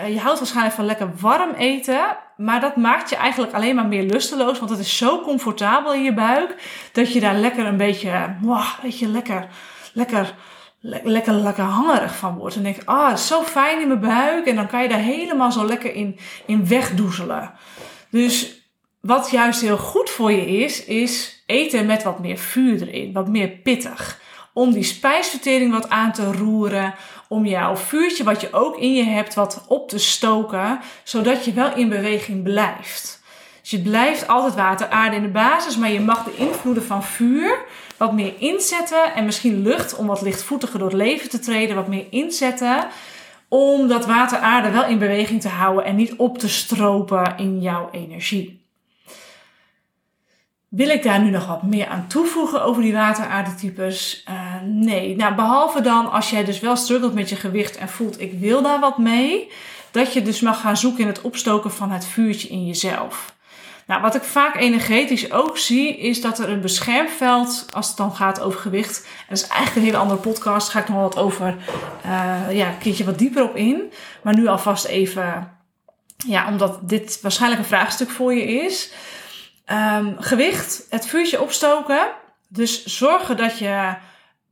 Uh, 0.00 0.08
je 0.08 0.20
houdt 0.20 0.38
waarschijnlijk 0.38 0.74
van 0.74 0.84
lekker 0.84 1.10
warm 1.20 1.54
eten, 1.54 2.16
maar 2.36 2.60
dat 2.60 2.76
maakt 2.76 3.10
je 3.10 3.16
eigenlijk 3.16 3.52
alleen 3.52 3.74
maar 3.74 3.86
meer 3.86 4.02
lusteloos, 4.02 4.58
want 4.58 4.70
het 4.70 4.80
is 4.80 4.96
zo 4.96 5.20
comfortabel 5.20 5.94
in 5.94 6.02
je 6.02 6.14
buik 6.14 6.54
dat 6.92 7.12
je 7.12 7.20
daar 7.20 7.34
lekker 7.34 7.66
een 7.66 7.76
beetje, 7.76 8.36
wow, 8.40 8.64
weet 8.82 8.98
je, 8.98 9.08
lekker, 9.08 9.48
lekker, 9.92 10.34
lekker, 10.80 11.32
lekker 11.32 11.64
hangerig 11.64 12.16
van 12.16 12.36
wordt. 12.36 12.56
En 12.56 12.62
denk, 12.62 12.76
ah, 12.84 13.06
oh, 13.06 13.12
is 13.12 13.26
zo 13.26 13.42
fijn 13.42 13.80
in 13.80 13.88
mijn 13.88 14.00
buik 14.00 14.46
en 14.46 14.56
dan 14.56 14.66
kan 14.66 14.82
je 14.82 14.88
daar 14.88 14.98
helemaal 14.98 15.52
zo 15.52 15.66
lekker 15.66 15.94
in, 15.94 16.18
in 16.46 16.68
wegdoezelen. 16.68 17.52
Dus 18.10 18.62
wat 19.00 19.30
juist 19.30 19.60
heel 19.60 19.78
goed 19.78 20.10
voor 20.10 20.32
je 20.32 20.46
is, 20.46 20.84
is 20.84 21.42
eten 21.46 21.86
met 21.86 22.02
wat 22.02 22.18
meer 22.18 22.38
vuur 22.38 22.88
erin, 22.88 23.12
wat 23.12 23.28
meer 23.28 23.48
pittig. 23.48 24.22
Om 24.54 24.72
die 24.72 24.82
spijsvertering 24.82 25.72
wat 25.72 25.90
aan 25.90 26.12
te 26.12 26.32
roeren, 26.32 26.94
om 27.28 27.46
jouw 27.46 27.76
vuurtje 27.76 28.24
wat 28.24 28.40
je 28.40 28.52
ook 28.52 28.78
in 28.78 28.94
je 28.94 29.04
hebt 29.04 29.34
wat 29.34 29.64
op 29.68 29.88
te 29.88 29.98
stoken, 29.98 30.80
zodat 31.02 31.44
je 31.44 31.52
wel 31.52 31.74
in 31.74 31.88
beweging 31.88 32.42
blijft. 32.42 33.22
Dus 33.60 33.70
je 33.70 33.80
blijft 33.80 34.28
altijd 34.28 34.54
water, 34.54 34.88
aarde 34.88 35.16
in 35.16 35.22
de 35.22 35.28
basis, 35.28 35.76
maar 35.76 35.90
je 35.90 36.00
mag 36.00 36.24
de 36.24 36.36
invloeden 36.36 36.84
van 36.84 37.02
vuur 37.02 37.58
wat 37.96 38.12
meer 38.12 38.32
inzetten 38.38 39.14
en 39.14 39.24
misschien 39.24 39.62
lucht 39.62 39.96
om 39.96 40.06
wat 40.06 40.22
lichtvoetiger 40.22 40.78
door 40.78 40.88
het 40.88 40.96
leven 40.96 41.28
te 41.28 41.38
treden, 41.38 41.76
wat 41.76 41.88
meer 41.88 42.06
inzetten 42.10 42.86
om 43.48 43.88
dat 43.88 44.06
water 44.06 44.38
aarde 44.38 44.70
wel 44.70 44.84
in 44.84 44.98
beweging 44.98 45.40
te 45.40 45.48
houden 45.48 45.84
en 45.84 45.96
niet 45.96 46.16
op 46.16 46.38
te 46.38 46.48
stropen 46.48 47.34
in 47.36 47.60
jouw 47.60 47.88
energie. 47.92 48.63
Wil 50.74 50.88
ik 50.88 51.02
daar 51.02 51.20
nu 51.20 51.30
nog 51.30 51.46
wat 51.46 51.62
meer 51.62 51.86
aan 51.86 52.06
toevoegen 52.06 52.62
over 52.62 52.82
die 52.82 52.92
wateraardetypes? 52.92 54.24
Uh, 54.28 54.34
nee. 54.62 55.16
Nou, 55.16 55.34
behalve 55.34 55.80
dan 55.80 56.10
als 56.10 56.30
jij 56.30 56.44
dus 56.44 56.60
wel 56.60 56.76
struggelt 56.76 57.14
met 57.14 57.28
je 57.28 57.36
gewicht 57.36 57.76
en 57.76 57.88
voelt 57.88 58.20
ik 58.20 58.32
wil 58.38 58.62
daar 58.62 58.80
wat 58.80 58.98
mee. 58.98 59.50
Dat 59.90 60.12
je 60.12 60.22
dus 60.22 60.40
mag 60.40 60.60
gaan 60.60 60.76
zoeken 60.76 61.00
in 61.00 61.06
het 61.06 61.20
opstoken 61.20 61.72
van 61.72 61.90
het 61.90 62.06
vuurtje 62.06 62.48
in 62.48 62.66
jezelf. 62.66 63.34
Nou, 63.86 64.02
wat 64.02 64.14
ik 64.14 64.22
vaak 64.22 64.56
energetisch 64.56 65.32
ook 65.32 65.58
zie, 65.58 65.98
is 65.98 66.20
dat 66.20 66.38
er 66.38 66.48
een 66.48 66.60
beschermveld, 66.60 67.66
als 67.74 67.88
het 67.88 67.96
dan 67.96 68.14
gaat 68.14 68.40
over 68.40 68.60
gewicht. 68.60 69.04
En 69.04 69.24
dat 69.28 69.38
is 69.38 69.46
eigenlijk 69.46 69.76
een 69.76 69.82
hele 69.82 69.96
andere 69.96 70.20
podcast, 70.20 70.72
daar 70.72 70.82
ga 70.82 70.88
ik 70.88 70.94
nog 70.94 71.02
wat 71.02 71.18
over, 71.18 71.56
uh, 72.06 72.56
ja, 72.56 72.68
een 72.68 72.78
keertje 72.78 73.04
wat 73.04 73.18
dieper 73.18 73.42
op 73.42 73.56
in. 73.56 73.92
Maar 74.22 74.34
nu 74.34 74.46
alvast 74.46 74.84
even, 74.84 75.52
ja, 76.26 76.48
omdat 76.48 76.78
dit 76.88 77.18
waarschijnlijk 77.22 77.60
een 77.60 77.68
vraagstuk 77.68 78.10
voor 78.10 78.34
je 78.34 78.44
is. 78.44 78.92
Um, 79.72 80.16
gewicht, 80.18 80.86
het 80.90 81.06
vuurtje 81.06 81.40
opstoken. 81.40 82.06
Dus 82.48 82.84
zorgen 82.84 83.36
dat 83.36 83.58
je 83.58 83.94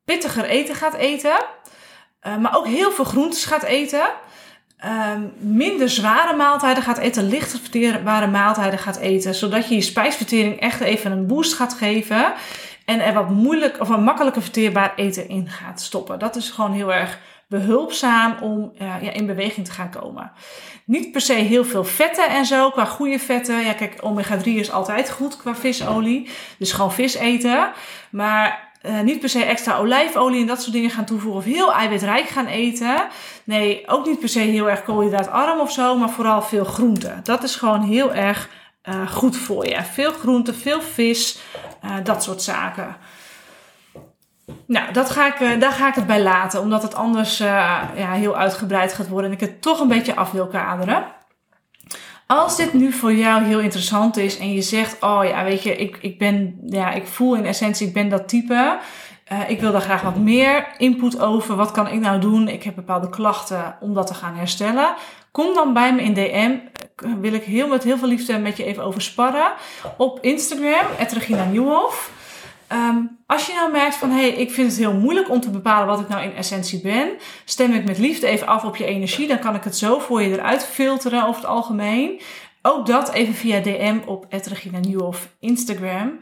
pittiger 0.04 0.44
eten 0.44 0.74
gaat 0.74 0.94
eten. 0.94 1.40
Uh, 2.22 2.36
maar 2.36 2.56
ook 2.56 2.66
heel 2.66 2.92
veel 2.92 3.04
groentes 3.04 3.44
gaat 3.44 3.62
eten. 3.62 4.10
Um, 4.84 5.32
minder 5.38 5.88
zware 5.88 6.36
maaltijden 6.36 6.82
gaat 6.82 6.98
eten, 6.98 7.28
lichter 7.28 7.58
verteerbare 7.58 8.26
maaltijden 8.26 8.78
gaat 8.78 8.96
eten, 8.96 9.34
zodat 9.34 9.68
je 9.68 9.74
je 9.74 9.80
spijsvertering 9.80 10.60
echt 10.60 10.80
even 10.80 11.12
een 11.12 11.26
boost 11.26 11.54
gaat 11.54 11.74
geven 11.74 12.32
en 12.84 13.00
er 13.00 13.12
wat 13.12 13.30
moeilijk 13.30 13.80
of 13.80 13.88
een 13.88 14.02
makkelijker 14.02 14.42
verteerbaar 14.42 14.92
eten 14.96 15.28
in 15.28 15.48
gaat 15.48 15.80
stoppen. 15.80 16.18
Dat 16.18 16.36
is 16.36 16.50
gewoon 16.50 16.72
heel 16.72 16.92
erg 16.92 17.18
behulpzaam 17.48 18.36
om 18.40 18.72
uh, 18.74 19.02
ja, 19.02 19.10
in 19.10 19.26
beweging 19.26 19.66
te 19.66 19.72
gaan 19.72 19.90
komen. 19.90 20.32
Niet 20.84 21.12
per 21.12 21.20
se 21.20 21.32
heel 21.32 21.64
veel 21.64 21.84
vetten 21.84 22.28
en 22.28 22.44
zo, 22.44 22.70
qua 22.70 22.84
goede 22.84 23.18
vetten. 23.18 23.64
Ja, 23.64 23.72
kijk, 23.72 23.96
omega-3 24.00 24.42
is 24.42 24.70
altijd 24.70 25.10
goed 25.10 25.36
qua 25.36 25.54
visolie. 25.54 26.28
Dus 26.58 26.72
gewoon 26.72 26.92
vis 26.92 27.14
eten. 27.14 27.72
Maar 28.10 28.70
uh, 28.82 29.00
niet 29.00 29.20
per 29.20 29.28
se 29.28 29.44
extra 29.44 29.76
olijfolie 29.76 30.40
en 30.40 30.46
dat 30.46 30.60
soort 30.60 30.72
dingen 30.72 30.90
gaan 30.90 31.04
toevoegen. 31.04 31.40
Of 31.40 31.56
heel 31.56 31.72
eiwitrijk 31.72 32.28
gaan 32.28 32.46
eten. 32.46 33.06
Nee, 33.44 33.82
ook 33.86 34.06
niet 34.06 34.18
per 34.18 34.28
se 34.28 34.38
heel 34.38 34.70
erg 34.70 34.82
koolhydraatarm 34.82 35.60
of 35.60 35.72
zo. 35.72 35.96
Maar 35.96 36.10
vooral 36.10 36.42
veel 36.42 36.64
groenten. 36.64 37.20
Dat 37.22 37.42
is 37.42 37.56
gewoon 37.56 37.82
heel 37.82 38.14
erg 38.14 38.48
uh, 38.88 39.10
goed 39.10 39.36
voor 39.36 39.66
je. 39.66 39.82
Veel 39.92 40.12
groenten, 40.12 40.54
veel 40.54 40.82
vis. 40.82 41.38
Uh, 41.84 41.96
dat 42.02 42.22
soort 42.22 42.42
zaken. 42.42 42.96
Nou, 44.66 44.92
dat 44.92 45.10
ga 45.10 45.26
ik, 45.26 45.40
uh, 45.40 45.60
daar 45.60 45.72
ga 45.72 45.88
ik 45.88 45.94
het 45.94 46.06
bij 46.06 46.22
laten, 46.22 46.60
omdat 46.60 46.82
het 46.82 46.94
anders 46.94 47.40
uh, 47.40 47.46
ja, 47.96 48.12
heel 48.12 48.36
uitgebreid 48.36 48.92
gaat 48.92 49.08
worden 49.08 49.30
en 49.30 49.36
ik 49.36 49.42
het 49.42 49.62
toch 49.62 49.80
een 49.80 49.88
beetje 49.88 50.14
af 50.14 50.30
wil 50.30 50.46
kaderen. 50.46 51.04
Als 52.26 52.56
dit 52.56 52.72
nu 52.72 52.92
voor 52.92 53.12
jou 53.12 53.42
heel 53.42 53.60
interessant 53.60 54.16
is 54.16 54.38
en 54.38 54.52
je 54.52 54.62
zegt, 54.62 55.02
oh 55.02 55.24
ja, 55.24 55.44
weet 55.44 55.62
je, 55.62 55.76
ik, 55.76 55.98
ik 56.00 56.18
ben, 56.18 56.58
ja, 56.66 56.90
ik 56.90 57.06
voel 57.06 57.34
in 57.34 57.44
essentie, 57.44 57.86
ik 57.86 57.92
ben 57.92 58.08
dat 58.08 58.28
type. 58.28 58.78
Uh, 59.32 59.50
ik 59.50 59.60
wil 59.60 59.72
daar 59.72 59.80
graag 59.80 60.02
wat 60.02 60.16
meer 60.16 60.66
input 60.78 61.20
over. 61.20 61.56
Wat 61.56 61.70
kan 61.70 61.88
ik 61.88 62.00
nou 62.00 62.20
doen? 62.20 62.48
Ik 62.48 62.62
heb 62.62 62.74
bepaalde 62.74 63.08
klachten 63.08 63.76
om 63.80 63.94
dat 63.94 64.06
te 64.06 64.14
gaan 64.14 64.34
herstellen. 64.34 64.94
Kom 65.30 65.54
dan 65.54 65.72
bij 65.72 65.94
me 65.94 66.02
in 66.02 66.14
DM. 66.14 66.56
Wil 67.20 67.32
ik 67.32 67.42
heel 67.42 67.68
met 67.68 67.82
heel 67.82 67.98
veel 67.98 68.08
liefde 68.08 68.38
met 68.38 68.56
je 68.56 68.64
even 68.64 68.84
over 68.84 69.02
sparren. 69.02 69.52
Op 69.96 70.18
Instagram, 70.20 70.86
Regina 71.08 71.44
Nieuwhof. 71.44 72.10
Um, 72.72 73.18
als 73.26 73.46
je 73.46 73.52
nou 73.54 73.70
merkt 73.70 73.94
van 73.94 74.10
hé, 74.10 74.20
hey, 74.20 74.30
ik 74.30 74.50
vind 74.50 74.68
het 74.68 74.78
heel 74.78 74.94
moeilijk 74.94 75.30
om 75.30 75.40
te 75.40 75.50
bepalen 75.50 75.86
wat 75.86 76.00
ik 76.00 76.08
nou 76.08 76.22
in 76.22 76.34
essentie 76.34 76.80
ben, 76.80 77.08
stem 77.44 77.72
ik 77.72 77.84
met 77.84 77.98
liefde 77.98 78.26
even 78.26 78.46
af 78.46 78.64
op 78.64 78.76
je 78.76 78.84
energie, 78.84 79.28
dan 79.28 79.38
kan 79.38 79.54
ik 79.54 79.64
het 79.64 79.76
zo 79.76 79.98
voor 79.98 80.22
je 80.22 80.30
eruit 80.30 80.64
filteren 80.66 81.26
over 81.26 81.40
het 81.40 81.50
algemeen. 81.50 82.20
Ook 82.62 82.86
dat 82.86 83.12
even 83.12 83.34
via 83.34 83.60
DM 83.60 83.98
op 84.06 84.26
Regina 84.28 84.78
Nieuwhof 84.78 85.28
Instagram. 85.40 86.18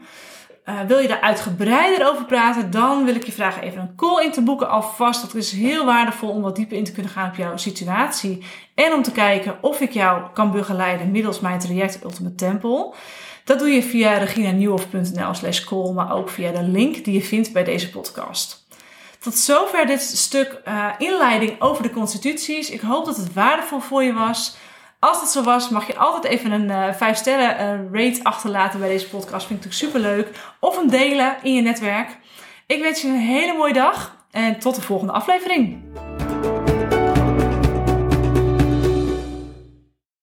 uh, 0.65 0.79
wil 0.87 0.99
je 0.99 1.07
daar 1.07 1.21
uitgebreider 1.21 2.09
over 2.09 2.25
praten, 2.25 2.71
dan 2.71 3.05
wil 3.05 3.15
ik 3.15 3.25
je 3.25 3.31
vragen 3.31 3.61
even 3.61 3.81
een 3.81 3.95
call 3.95 4.23
in 4.23 4.31
te 4.31 4.41
boeken 4.41 4.69
alvast. 4.69 5.21
Dat 5.21 5.35
is 5.35 5.51
heel 5.51 5.85
waardevol 5.85 6.29
om 6.29 6.41
wat 6.41 6.55
dieper 6.55 6.77
in 6.77 6.83
te 6.83 6.91
kunnen 6.91 7.11
gaan 7.11 7.29
op 7.29 7.35
jouw 7.35 7.57
situatie. 7.57 8.43
En 8.75 8.93
om 8.93 9.01
te 9.01 9.11
kijken 9.11 9.57
of 9.61 9.79
ik 9.79 9.91
jou 9.91 10.21
kan 10.33 10.51
begeleiden 10.51 11.11
middels 11.11 11.39
mijn 11.39 11.59
traject 11.59 12.03
Ultimate 12.03 12.35
Temple. 12.35 12.93
Dat 13.43 13.59
doe 13.59 13.69
je 13.69 13.83
via 13.83 14.17
reginanieuwhof.nl 14.17 15.33
slash 15.33 15.63
call, 15.63 15.91
maar 15.91 16.13
ook 16.13 16.29
via 16.29 16.51
de 16.51 16.63
link 16.63 17.05
die 17.05 17.13
je 17.13 17.21
vindt 17.21 17.53
bij 17.53 17.63
deze 17.63 17.89
podcast. 17.89 18.65
Tot 19.19 19.35
zover 19.35 19.85
dit 19.85 20.01
stuk 20.01 20.61
uh, 20.67 20.87
inleiding 20.97 21.61
over 21.61 21.83
de 21.83 21.89
constituties. 21.89 22.69
Ik 22.69 22.81
hoop 22.81 23.05
dat 23.05 23.17
het 23.17 23.33
waardevol 23.33 23.79
voor 23.79 24.03
je 24.03 24.13
was. 24.13 24.55
Als 24.99 25.21
het 25.21 25.29
zo 25.29 25.43
was, 25.43 25.69
mag 25.69 25.87
je 25.87 25.97
altijd 25.97 26.23
even 26.23 26.51
een 26.51 26.69
uh, 26.69 26.87
eh, 26.87 26.95
5 26.95 27.17
sterren 27.17 27.89
uh, 27.91 28.01
rate 28.01 28.23
achterlaten 28.23 28.79
bij 28.79 28.89
deze 28.89 29.09
podcast. 29.09 29.47
Vind 29.47 29.59
ik 29.59 29.65
natuurlijk 29.65 29.95
super 29.95 29.99
leuk. 30.15 30.39
Of 30.59 30.75
hem 30.75 30.89
delen 30.89 31.37
in 31.43 31.53
je 31.53 31.61
netwerk. 31.61 32.17
Ik 32.65 32.81
wens 32.81 33.01
je 33.01 33.07
een 33.07 33.15
hele 33.19 33.53
mooie 33.53 33.73
dag 33.73 34.15
en 34.31 34.59
tot 34.59 34.75
de 34.75 34.81
volgende 34.81 35.13
aflevering. 35.13 35.83